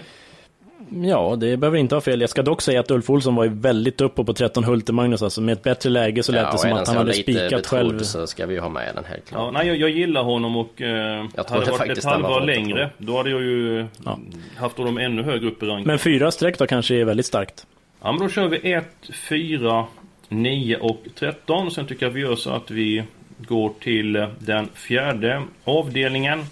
Ja, 0.89 1.35
det 1.39 1.57
behöver 1.57 1.77
inte 1.77 1.95
ha 1.95 2.01
fel. 2.01 2.21
Jag 2.21 2.29
ska 2.29 2.41
dock 2.43 2.61
säga 2.61 2.79
att 2.79 2.91
Ulf 2.91 3.09
Olsson 3.09 3.35
var 3.35 3.43
ju 3.43 3.49
väldigt 3.49 4.01
uppe 4.01 4.23
på 4.23 4.33
13 4.33 4.63
Hulte 4.63 4.93
Magnus. 4.93 5.21
Alltså 5.21 5.41
med 5.41 5.53
ett 5.53 5.63
bättre 5.63 5.89
läge 5.89 6.23
så 6.23 6.31
lät 6.31 6.41
det 6.45 6.53
och 6.53 6.59
som 6.59 6.73
att 6.73 6.87
han 6.87 6.97
hade 6.97 7.13
spikat 7.13 7.49
betrodd 7.49 7.65
själv. 7.87 7.99
så 7.99 8.27
ska 8.27 8.45
vi 8.45 8.53
ju 8.53 8.59
ha 8.59 8.69
med 8.69 8.95
den 8.95 9.03
helt 9.05 9.25
klart. 9.29 9.41
Ja, 9.41 9.51
nej, 9.51 9.67
jag, 9.67 9.77
jag 9.77 9.89
gillar 9.89 10.23
honom 10.23 10.57
och 10.57 10.81
eh, 10.81 11.25
hade 11.47 11.65
det 11.65 11.71
varit 11.71 11.97
ett 11.97 12.03
halvår 12.03 12.41
längre 12.41 12.89
då 12.97 13.17
hade 13.17 13.29
jag 13.29 13.41
ju 13.41 13.85
Ja. 14.05 14.19
haft 14.57 14.77
honom 14.77 14.97
ännu 14.97 15.23
högre 15.23 15.47
upp 15.47 15.63
i 15.63 15.65
ranken. 15.65 15.87
Men 15.87 15.99
fyra 15.99 16.31
streck 16.31 16.57
då 16.57 16.67
kanske 16.67 16.95
är 16.95 17.05
väldigt 17.05 17.25
starkt. 17.25 17.67
Ja, 18.01 18.11
men 18.11 18.21
då 18.21 18.29
kör 18.29 18.47
vi 18.47 18.71
1, 18.73 18.85
4, 19.29 19.85
9 20.29 20.77
och 20.77 21.03
13. 21.19 21.71
Sen 21.71 21.85
tycker 21.87 22.05
jag 22.05 22.13
vi 22.13 22.21
gör 22.21 22.35
så 22.35 22.49
att 22.49 22.71
vi 22.71 23.03
går 23.37 23.71
till 23.79 24.25
den 24.39 24.67
fjärde 24.73 25.41
avdelningen. 25.63 26.43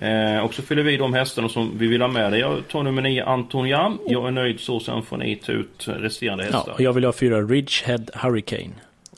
Eh, 0.00 0.38
och 0.44 0.54
så 0.54 0.62
fyller 0.62 0.82
vi 0.82 0.96
de 0.96 1.14
hästarna 1.14 1.48
som 1.48 1.78
vi 1.78 1.86
vill 1.86 2.00
ha 2.00 2.08
med. 2.08 2.38
Jag 2.38 2.68
tar 2.68 2.82
nummer 2.82 3.02
9 3.02 3.24
Anton 3.24 3.68
Jam. 3.68 3.98
Jag 4.06 4.26
är 4.26 4.30
nöjd 4.30 4.60
så, 4.60 4.80
sen 4.80 5.02
får 5.02 5.16
ni 5.16 5.36
ta 5.36 5.52
ut 5.52 5.86
resterande 5.88 6.46
Ja, 6.50 6.56
hästar. 6.56 6.72
och 6.72 6.80
jag 6.80 6.92
vill 6.92 7.04
ha 7.04 7.12
fyra 7.12 7.40
Ridgehead 7.40 8.04
Hurricane. 8.14 8.70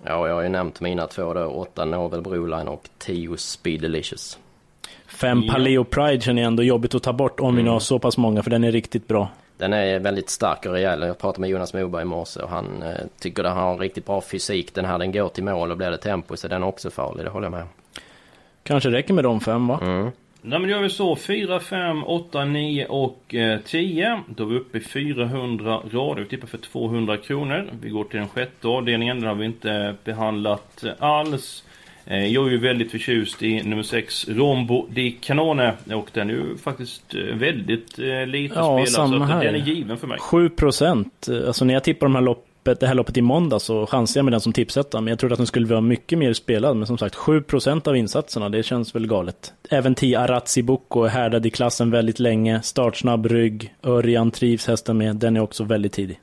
Ja, 0.05 0.29
jag 0.29 0.35
har 0.35 0.43
ju 0.43 0.49
nämnt 0.49 0.81
mina 0.81 1.07
två 1.07 1.35
då. 1.35 1.45
8 1.45 1.85
Novel 1.85 2.21
Broline 2.23 2.69
och 2.69 2.89
10 2.99 3.37
Speed 3.37 3.81
Delicious. 3.81 4.39
Fem 5.07 5.43
Ja. 5.43 5.53
Paleo 5.53 5.85
Pride 5.85 6.21
känner 6.21 6.43
jag 6.43 6.47
ändå 6.47 6.63
jobbigt 6.63 6.95
att 6.95 7.03
ta 7.03 7.13
bort 7.13 7.41
om 7.41 7.55
vi 7.55 7.61
Mm. 7.61 7.73
har 7.73 7.81
så 7.81 7.99
pass 7.99 8.19
många, 8.19 8.43
för 8.43 8.51
den 8.51 8.65
är 8.65 8.73
riktigt 8.73 9.09
bra. 9.09 9.29
Den 9.59 9.73
är 9.73 9.99
väldigt 9.99 10.31
stark 10.31 10.67
och 10.67 10.73
rejäl. 10.73 11.03
Jag 11.03 11.19
pratade 11.19 11.41
med 11.41 11.51
Jonas 11.51 11.75
Moberg 11.75 12.03
i 12.03 12.05
morse 12.05 12.41
och 12.41 12.49
han 12.51 12.83
eh, 12.83 12.89
tycker 13.21 13.45
att 13.45 13.55
han 13.55 13.63
har 13.63 13.73
en 13.73 13.79
riktigt 13.79 14.07
bra 14.07 14.21
fysik. 14.21 14.75
Den 14.75 14.85
här 14.85 14.99
den 14.99 15.13
går 15.13 15.29
till 15.29 15.45
mål 15.45 15.71
och 15.71 15.77
blir 15.77 15.91
det 15.91 15.97
tempo 15.99 16.37
så 16.37 16.49
den 16.49 16.63
är 16.63 16.67
också 16.67 16.91
farlig, 16.91 17.25
det 17.27 17.31
håller 17.31 17.45
jag 17.47 17.53
med. 17.53 17.67
Kanske 18.63 18.91
räcker 18.91 19.15
med 19.15 19.25
de 19.25 19.41
fem 19.41 19.67
va? 19.69 19.79
Mm. 19.83 20.11
Nej 20.45 20.59
men 20.59 20.63
då 20.63 20.69
gör 20.77 20.83
vi 20.83 20.91
så. 20.91 21.17
4, 21.17 21.61
5, 21.61 22.05
8, 22.05 22.45
9 22.45 22.87
och 22.87 23.35
eh, 23.35 23.61
10. 23.61 24.21
Då 24.37 24.43
är 24.45 24.49
vi 24.49 24.57
uppe 24.57 24.79
i 24.79 24.81
400 24.81 25.81
rader. 25.93 26.23
Vi 26.23 26.29
tippar 26.29 26.47
för 26.47 26.59
200 26.59 27.17
kronor. 27.17 27.69
Vi 27.83 27.89
går 27.91 28.05
till 28.05 28.19
den 28.19 28.29
sjätte 28.29 28.69
avdelningen. 28.69 29.21
Den 29.21 29.29
har 29.29 29.35
vi 29.35 29.45
inte 29.47 29.95
behandlat 30.05 30.85
eh, 30.85 30.91
alls. 30.99 31.65
Eh, 32.07 32.27
jag 32.27 32.47
är 32.47 32.51
ju 32.51 32.59
väldigt 32.59 32.91
förtjust 32.91 33.43
i 33.43 33.63
nummer 33.63 33.83
6, 33.83 34.29
Rombo 34.29 34.87
di 34.91 35.11
Canone. 35.11 35.73
Och 35.95 36.09
den 36.13 36.31
är 36.31 36.35
ju 36.35 36.57
faktiskt 36.57 37.15
eh, 37.15 37.21
väldigt 37.21 37.99
eh, 37.99 38.27
lite 38.27 38.55
Ja, 38.55 38.85
spelad. 38.87 39.11
så 39.11 39.23
att 39.23 39.41
den 39.41 39.55
är 39.55 39.59
given 39.67 39.97
för 39.97 40.07
mig. 40.07 40.19
7 40.19 40.49
procent. 40.49 41.29
Alltså 41.47 41.65
när 41.65 41.75
jag 41.75 41.85
tippar 41.85 42.07
de 42.07 42.15
här 42.15 42.23
loppet, 42.65 42.81
det 42.81 42.87
här 42.87 42.95
loppet 42.95 43.17
i 43.17 43.23
måndag 43.23 43.59
så 43.59 43.87
chansade 43.87 44.19
jag 44.19 44.25
med 44.25 44.33
den 44.33 44.41
som 44.41 44.53
tipsetta. 44.53 45.01
Men 45.01 45.11
jag 45.11 45.19
trodde 45.19 45.33
att 45.33 45.39
den 45.39 45.47
skulle 45.47 45.67
vara 45.67 45.81
mycket 45.81 46.19
mer 46.19 46.33
spelad. 46.33 46.77
Men 46.77 46.87
som 46.87 46.99
sagt, 46.99 47.15
7 47.15 47.43
procent 47.43 47.87
av 47.87 47.97
insatserna, 47.97 48.49
det 48.49 48.63
känns 48.63 48.95
väl 48.95 49.07
galet. 49.07 49.53
Även 49.71 49.95
10 49.95 50.19
Arazzi 50.19 50.63
Bocco 50.63 51.05
är 51.05 51.09
härdad 51.09 51.47
i 51.47 51.51
klassen 51.51 51.91
väldigt 51.91 52.19
länge. 52.19 52.63
Startsnabb 52.63 53.27
rygg. 53.27 53.75
Örjan 53.83 54.31
trivs 54.31 54.67
hästen 54.67 54.99
med. 54.99 55.17
Den 55.17 55.37
är 55.37 55.41
också 55.41 55.65
väldigt 55.65 55.93
tidig. 55.93 56.21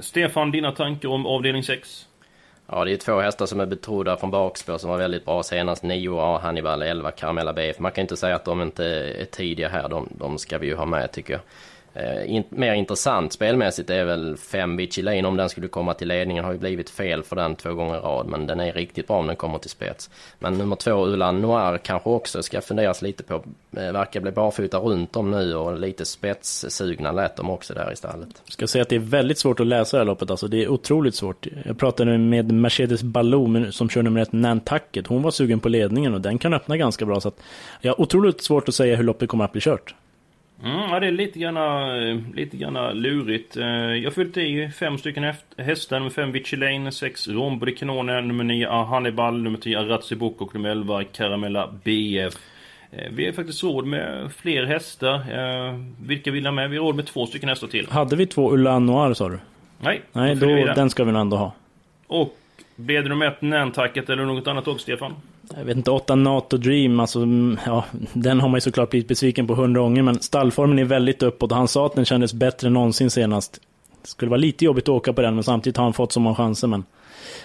Stefan, 0.00 0.50
dina 0.50 0.72
tankar 0.72 1.08
om 1.08 1.26
avdelning 1.26 1.62
6? 1.62 2.08
Ja, 2.66 2.84
det 2.84 2.92
är 2.92 2.96
två 2.96 3.20
hästar 3.20 3.46
som 3.46 3.60
är 3.60 3.66
betrodda 3.66 4.16
från 4.16 4.30
bakspår 4.30 4.78
som 4.78 4.90
var 4.90 4.98
väldigt 4.98 5.24
bra 5.24 5.42
senast. 5.42 5.82
9 5.82 6.18
A 6.18 6.40
Hannibal, 6.42 6.82
11 6.82 7.10
Caramella 7.10 7.52
BF. 7.52 7.78
Man 7.78 7.92
kan 7.92 8.02
inte 8.02 8.16
säga 8.16 8.36
att 8.36 8.44
de 8.44 8.62
inte 8.62 8.84
är 9.20 9.24
tidiga 9.24 9.68
här. 9.68 9.88
De, 9.88 10.08
de 10.18 10.38
ska 10.38 10.58
vi 10.58 10.66
ju 10.66 10.74
ha 10.74 10.86
med 10.86 11.12
tycker 11.12 11.32
jag. 11.32 11.42
Eh, 11.94 12.34
in, 12.34 12.44
mer 12.48 12.74
intressant 12.74 13.32
spelmässigt 13.32 13.90
är 13.90 14.04
väl 14.04 14.36
5 14.36 14.76
Vichy 14.76 15.02
Lane 15.02 15.28
om 15.28 15.36
den 15.36 15.48
skulle 15.48 15.68
komma 15.68 15.94
till 15.94 16.08
ledningen. 16.08 16.44
Har 16.44 16.52
ju 16.52 16.58
blivit 16.58 16.90
fel 16.90 17.22
för 17.22 17.36
den 17.36 17.56
två 17.56 17.74
gånger 17.74 17.96
i 17.96 18.00
rad. 18.00 18.26
Men 18.26 18.46
den 18.46 18.60
är 18.60 18.72
riktigt 18.72 19.06
bra 19.06 19.18
om 19.18 19.26
den 19.26 19.36
kommer 19.36 19.58
till 19.58 19.70
spets. 19.70 20.10
Men 20.38 20.58
nummer 20.58 20.76
två 20.76 21.06
Ulan 21.06 21.40
Noir 21.40 21.78
kanske 21.78 22.10
också 22.10 22.42
ska 22.42 22.60
funderas 22.60 23.02
lite 23.02 23.22
på. 23.22 23.34
Eh, 23.76 23.92
verkar 23.92 24.20
bli 24.20 24.30
barfota 24.30 24.78
runt 24.78 25.16
om 25.16 25.30
nu 25.30 25.54
och 25.54 25.78
lite 25.78 26.04
spetssugna 26.04 27.12
lät 27.12 27.36
de 27.36 27.50
också 27.50 27.74
där 27.74 27.92
i 27.92 27.96
stallet. 27.96 28.28
Ska 28.48 28.66
säga 28.66 28.82
att 28.82 28.88
det 28.88 28.96
är 28.96 29.00
väldigt 29.00 29.38
svårt 29.38 29.60
att 29.60 29.66
läsa 29.66 29.96
det 29.96 30.00
här 30.00 30.06
loppet. 30.06 30.30
Alltså 30.30 30.48
det 30.48 30.64
är 30.64 30.68
otroligt 30.68 31.14
svårt. 31.14 31.46
Jag 31.64 31.78
pratade 31.78 32.18
med 32.18 32.52
Mercedes 32.52 33.02
Ballou 33.02 33.72
som 33.72 33.88
kör 33.88 34.02
nummer 34.02 34.20
ett 34.20 34.32
Nantucket. 34.32 35.06
Hon 35.06 35.22
var 35.22 35.30
sugen 35.30 35.60
på 35.60 35.68
ledningen 35.68 36.14
och 36.14 36.20
den 36.20 36.38
kan 36.38 36.54
öppna 36.54 36.76
ganska 36.76 37.06
bra. 37.06 37.20
Så 37.20 37.28
att 37.28 37.40
jag 37.80 37.92
har 37.92 38.00
otroligt 38.00 38.42
svårt 38.42 38.68
att 38.68 38.74
säga 38.74 38.96
hur 38.96 39.04
loppet 39.04 39.28
kommer 39.28 39.44
att 39.44 39.52
bli 39.52 39.60
kört. 39.60 39.94
Mm, 40.62 40.80
ja, 40.90 41.00
det 41.00 41.06
är 41.06 41.10
lite 41.12 41.38
granna, 41.38 41.96
eh, 42.08 42.16
lite 42.34 42.56
granna 42.56 42.92
lurigt. 42.92 43.56
Eh, 43.56 43.66
Jag 43.66 44.04
har 44.04 44.10
fyllt 44.10 44.36
i 44.36 44.70
fem 44.78 44.98
stycken 44.98 45.24
häst- 45.24 45.54
hästar. 45.58 45.98
Nummer 45.98 46.10
5 46.10 46.32
Vichy 46.32 46.56
Lane, 46.56 46.92
6 46.92 47.28
Rombo 47.28 47.66
di 47.66 47.72
Canone, 47.72 48.20
nummer 48.20 48.44
9 48.44 48.68
Hannibal, 48.84 49.42
nummer 49.42 49.58
10 49.58 49.78
Arazzi 49.80 50.14
Bocco 50.16 50.44
och 50.44 50.54
nummer 50.54 50.68
11 50.70 51.04
Caramella 51.04 51.70
BF. 51.84 52.34
Eh, 52.92 53.08
Vi 53.12 53.24
har 53.26 53.32
faktiskt 53.32 53.62
råd 53.64 53.86
med 53.86 54.32
fler 54.32 54.64
hästar. 54.64 55.20
Vilka 56.06 56.30
vill 56.30 56.44
ha 56.46 56.52
med? 56.52 56.70
Vi 56.70 56.76
har 56.76 56.84
råd 56.84 56.96
med 56.96 57.06
två 57.06 57.26
stycken 57.26 57.48
hästar 57.48 57.66
till. 57.66 57.86
Hade 57.90 58.16
vi 58.16 58.26
två 58.26 58.52
Ulan 58.52 58.86
Noir 58.86 59.14
sa 59.14 59.28
du? 59.28 59.38
Nej, 59.80 60.02
Nej, 60.12 60.34
då 60.34 60.46
den. 60.46 60.90
ska 60.90 61.04
vi 61.04 61.12
nog 61.12 61.20
ändå 61.20 61.36
ha. 61.36 61.52
Och 62.06 62.36
blev 62.76 63.02
det 63.02 63.08
nummer 63.08 63.26
1 63.26 63.42
Nantucket 63.42 64.10
eller 64.10 64.24
något 64.24 64.46
annat 64.46 64.68
också, 64.68 64.82
Stefan? 64.82 65.14
Jag 65.56 65.64
vet 65.64 65.76
inte, 65.76 65.90
8 65.90 66.14
NATO 66.14 66.56
Dream, 66.56 67.00
alltså, 67.00 67.18
mm, 67.18 67.58
ja, 67.66 67.84
den 68.12 68.40
har 68.40 68.48
man 68.48 68.56
ju 68.56 68.60
såklart 68.60 68.90
blivit 68.90 69.08
besviken 69.08 69.46
på 69.46 69.54
hundra 69.54 69.80
gånger, 69.80 70.02
men 70.02 70.20
stallformen 70.20 70.78
är 70.78 70.84
väldigt 70.84 71.22
uppåt 71.22 71.52
och 71.52 71.58
han 71.58 71.68
sa 71.68 71.86
att 71.86 71.94
den 71.94 72.04
kändes 72.04 72.34
bättre 72.34 72.66
än 72.66 72.72
någonsin 72.72 73.10
senast. 73.10 73.60
Det 74.02 74.08
skulle 74.08 74.30
vara 74.30 74.40
lite 74.40 74.64
jobbigt 74.64 74.84
att 74.84 74.88
åka 74.88 75.12
på 75.12 75.22
den, 75.22 75.34
men 75.34 75.44
samtidigt 75.44 75.76
har 75.76 75.84
han 75.84 75.92
fått 75.92 76.12
så 76.12 76.20
många 76.20 76.36
chanser. 76.36 76.68
Men 76.68 76.84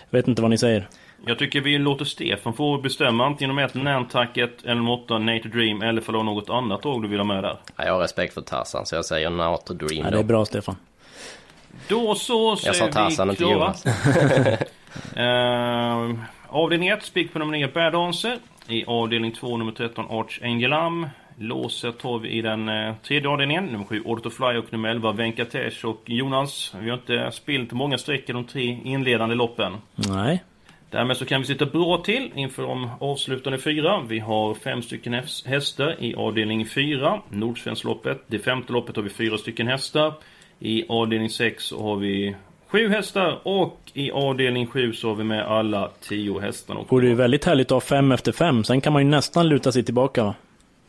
jag 0.10 0.20
vet 0.20 0.28
inte 0.28 0.42
vad 0.42 0.52
ni 0.52 0.58
säger. 0.58 0.90
Jag 1.26 1.40
tycker 1.40 1.62
vi 1.62 1.78
låter 1.78 2.06
Stefan 2.06 2.54
få 2.54 2.78
bestämma 2.78 3.26
antingen 3.26 3.52
om 3.52 3.60
ett 3.60 3.74
Nantucket 3.74 4.64
eller 4.64 4.80
om 4.80 4.90
åtta 4.90 5.18
Nato 5.18 5.50
Dream 5.50 5.82
eller 5.82 6.02
för 6.02 6.14
något 6.14 6.50
annat 6.50 6.82
tåg 6.82 7.02
du 7.02 7.08
vill 7.08 7.20
ha 7.20 7.26
med 7.26 7.44
där. 7.44 7.58
Jag 7.78 7.94
har 7.94 8.00
respekt 8.00 8.34
för 8.34 8.42
Tarzan 8.42 8.86
så 8.86 8.96
jag 8.96 9.06
säger 9.06 9.30
Nato 9.30 9.74
Dream 9.74 10.06
Ja, 10.06 10.12
det 10.12 10.20
är 10.20 10.24
bra 10.24 10.46
Stefan. 10.46 10.76
Då 11.88 12.16
så, 12.16 12.56
så 12.56 12.68
Jag 12.68 12.76
sa 12.76 12.88
Tarzan, 12.88 13.28
vi 13.28 13.32
inte. 13.32 13.44
Jonas. 13.44 13.86
uh, 15.18 16.20
avdelning 16.50 16.90
1, 16.90 17.04
spik 17.04 17.34
på 17.34 17.40
nummer 17.40 17.52
9, 17.58 17.68
Bad 17.68 17.94
Dancer. 17.94 18.38
I 18.68 18.84
avdelning 18.88 19.32
2, 19.32 19.58
nummer 19.58 19.72
13, 19.72 20.06
Archangel 20.10 20.74
Am. 20.74 21.08
Låset 21.42 22.02
har 22.02 22.20
vi 22.20 22.30
i 22.30 22.42
den 22.42 22.70
eh, 22.70 22.96
tredje 23.04 23.30
avdelningen. 23.30 23.66
Nummer 23.66 23.86
7, 23.86 24.02
Order 24.06 24.24
to 24.24 24.30
Fly 24.30 24.58
och 24.58 24.74
nummer 24.74 24.90
11, 24.90 25.12
Venkatesh 25.12 25.86
och 25.86 26.02
Jonas. 26.06 26.76
Vi 26.82 26.90
har 26.90 26.98
inte 26.98 27.32
spilt 27.32 27.72
många 27.72 27.98
streck 27.98 28.30
i 28.30 28.34
de 28.34 28.44
tre 28.46 28.80
inledande 28.84 29.36
loppen. 29.36 29.78
Nej. 29.96 30.44
Därmed 30.90 31.18
så 31.18 31.26
kan 31.26 31.42
vi 31.42 31.48
sitta 31.48 31.66
bra 31.66 31.98
till 31.98 32.32
inför 32.36 32.64
de 32.64 32.90
avslutande 33.00 33.60
fyra. 33.60 34.02
Vi 34.08 34.20
har 34.20 34.54
fem 34.54 34.82
stycken 34.82 35.14
häs- 35.14 35.48
hästar 35.48 35.96
i 36.04 36.16
avdelning 36.16 36.66
4, 36.66 37.22
Nordsvenskloppet. 37.30 38.24
Det 38.28 38.40
femte 38.40 38.74
loppet 38.74 38.96
har 38.96 39.04
vi 39.04 39.10
fyra 39.10 39.38
stycken 39.38 39.68
hästar. 39.68 40.14
I 40.60 40.86
avdelning 40.90 41.30
6 41.30 41.64
så 41.64 41.84
har 41.84 41.96
vi 41.96 42.36
sju 42.72 42.90
hästar 42.90 43.40
och 43.44 43.80
i 43.94 44.12
avdelning 44.12 44.68
7 44.68 44.94
så 44.94 45.08
har 45.08 45.16
vi 45.16 45.24
med 45.24 45.46
alla 45.48 45.90
tio 46.02 46.40
hästarna. 46.40 46.80
Vore 46.90 47.08
ju 47.08 47.16
väldigt 47.16 47.46
härligt 47.46 47.68
att 47.68 47.72
ha 47.76 47.82
fem 47.82 48.12
efter 48.12 48.32
fem. 48.32 48.64
Sen 48.64 48.82
kan 48.82 48.94
man 48.94 49.02
ju 49.02 49.08
nästan 49.10 49.50
luta 49.50 49.72
sig 49.72 49.84
tillbaka 49.84 50.24
va? 50.24 50.36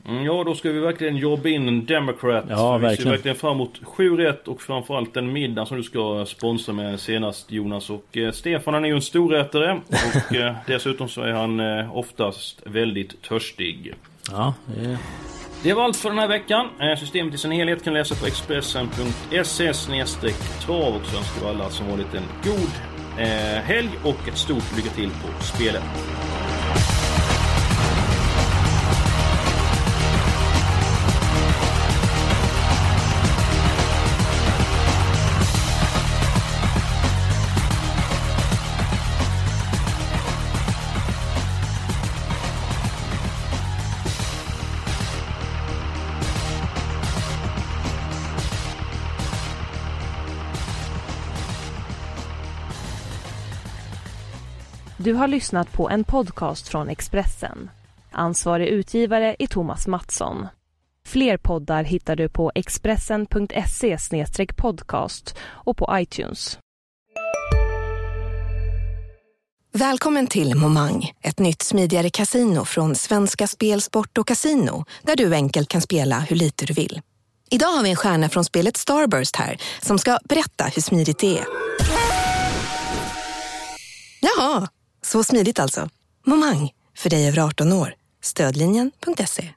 Mm, 0.08 0.24
Ja, 0.24 0.44
då 0.44 0.54
ska 0.54 0.70
vi 0.70 0.80
verkligen 0.80 1.16
jobba 1.16 1.48
in 1.48 1.68
en 1.68 1.86
Democrat. 1.86 2.44
Ja, 2.48 2.76
Vi 2.76 2.82
verkligen. 2.82 3.02
ser 3.04 3.10
verkligen 3.10 3.36
fram 3.36 3.52
emot 3.52 3.80
sju 3.82 4.16
rätt 4.16 4.48
och 4.48 4.62
framförallt 4.62 5.14
den 5.14 5.32
middag 5.32 5.66
som 5.66 5.76
du 5.76 5.82
ska 5.82 6.24
sponsra 6.26 6.72
med 6.74 7.00
senast 7.00 7.52
Jonas. 7.52 7.90
Och 7.90 8.16
eh, 8.16 8.30
Stefan 8.32 8.74
han 8.74 8.84
är 8.84 8.88
ju 8.88 8.94
en 8.94 9.02
storrättare 9.02 9.80
och 10.28 10.34
eh, 10.36 10.54
dessutom 10.66 11.08
så 11.08 11.22
är 11.22 11.32
han 11.32 11.60
eh, 11.60 11.96
oftast 11.96 12.62
väldigt 12.64 13.22
törstig. 13.22 13.94
Ja, 14.30 14.54
det 14.66 14.84
är... 14.90 14.98
Det 15.62 15.74
var 15.74 15.84
allt 15.84 15.96
för 15.96 16.08
den 16.08 16.18
här 16.18 16.28
veckan. 16.28 16.68
Eh, 16.80 16.98
systemet 16.98 17.34
i 17.34 17.38
sin 17.38 17.52
helhet 17.52 17.84
kan 17.84 17.94
läsa 17.94 18.14
på 18.14 18.26
expressen.se 18.26 19.72
trav 20.60 20.94
och 20.94 21.06
så 21.06 21.16
önskar 21.16 21.40
vi 21.40 21.46
alla 21.46 21.70
som 21.70 21.90
varit 21.90 22.14
en 22.14 22.24
god 22.44 22.70
eh, 23.18 23.62
helg 23.62 23.90
och 24.04 24.28
ett 24.28 24.38
stort 24.38 24.76
lycka 24.76 24.90
till 24.90 25.10
på 25.10 25.44
spelet. 25.44 25.82
Du 55.02 55.14
har 55.14 55.28
lyssnat 55.28 55.72
på 55.72 55.90
en 55.90 56.04
podcast 56.04 56.68
från 56.68 56.88
Expressen. 56.88 57.70
Ansvarig 58.12 58.68
utgivare 58.68 59.36
är 59.38 59.46
Thomas 59.46 59.86
Mattsson. 59.86 60.46
Fler 61.06 61.36
poddar 61.36 61.84
hittar 61.84 62.16
du 62.16 62.28
på 62.28 62.52
expressen.se 62.54 63.96
podcast 64.56 65.34
och 65.40 65.76
på 65.76 65.90
iTunes. 65.92 66.58
Välkommen 69.72 70.26
till 70.26 70.54
Momang, 70.54 71.12
ett 71.22 71.38
nytt 71.38 71.62
smidigare 71.62 72.10
kasino 72.10 72.64
från 72.64 72.94
Svenska 72.94 73.46
Spel, 73.46 73.82
Sport 73.82 74.18
och 74.18 74.26
Casino 74.26 74.84
där 75.02 75.16
du 75.16 75.34
enkelt 75.34 75.68
kan 75.68 75.80
spela 75.80 76.18
hur 76.18 76.36
lite 76.36 76.66
du 76.66 76.72
vill. 76.72 77.00
Idag 77.50 77.68
har 77.68 77.82
vi 77.82 77.90
en 77.90 77.96
stjärna 77.96 78.28
från 78.28 78.44
spelet 78.44 78.76
Starburst 78.76 79.36
här 79.36 79.60
som 79.82 79.98
ska 79.98 80.18
berätta 80.24 80.64
hur 80.64 80.82
smidigt 80.82 81.18
det 81.18 81.38
är. 81.38 81.44
Jaha, 84.20 84.68
så 85.10 85.24
smidigt 85.24 85.58
alltså. 85.58 85.88
Momang, 86.26 86.70
för 86.98 87.10
dig 87.10 87.28
över 87.28 87.38
18 87.38 87.72
år. 87.72 87.94
Stödlinjen.se. 88.22 89.48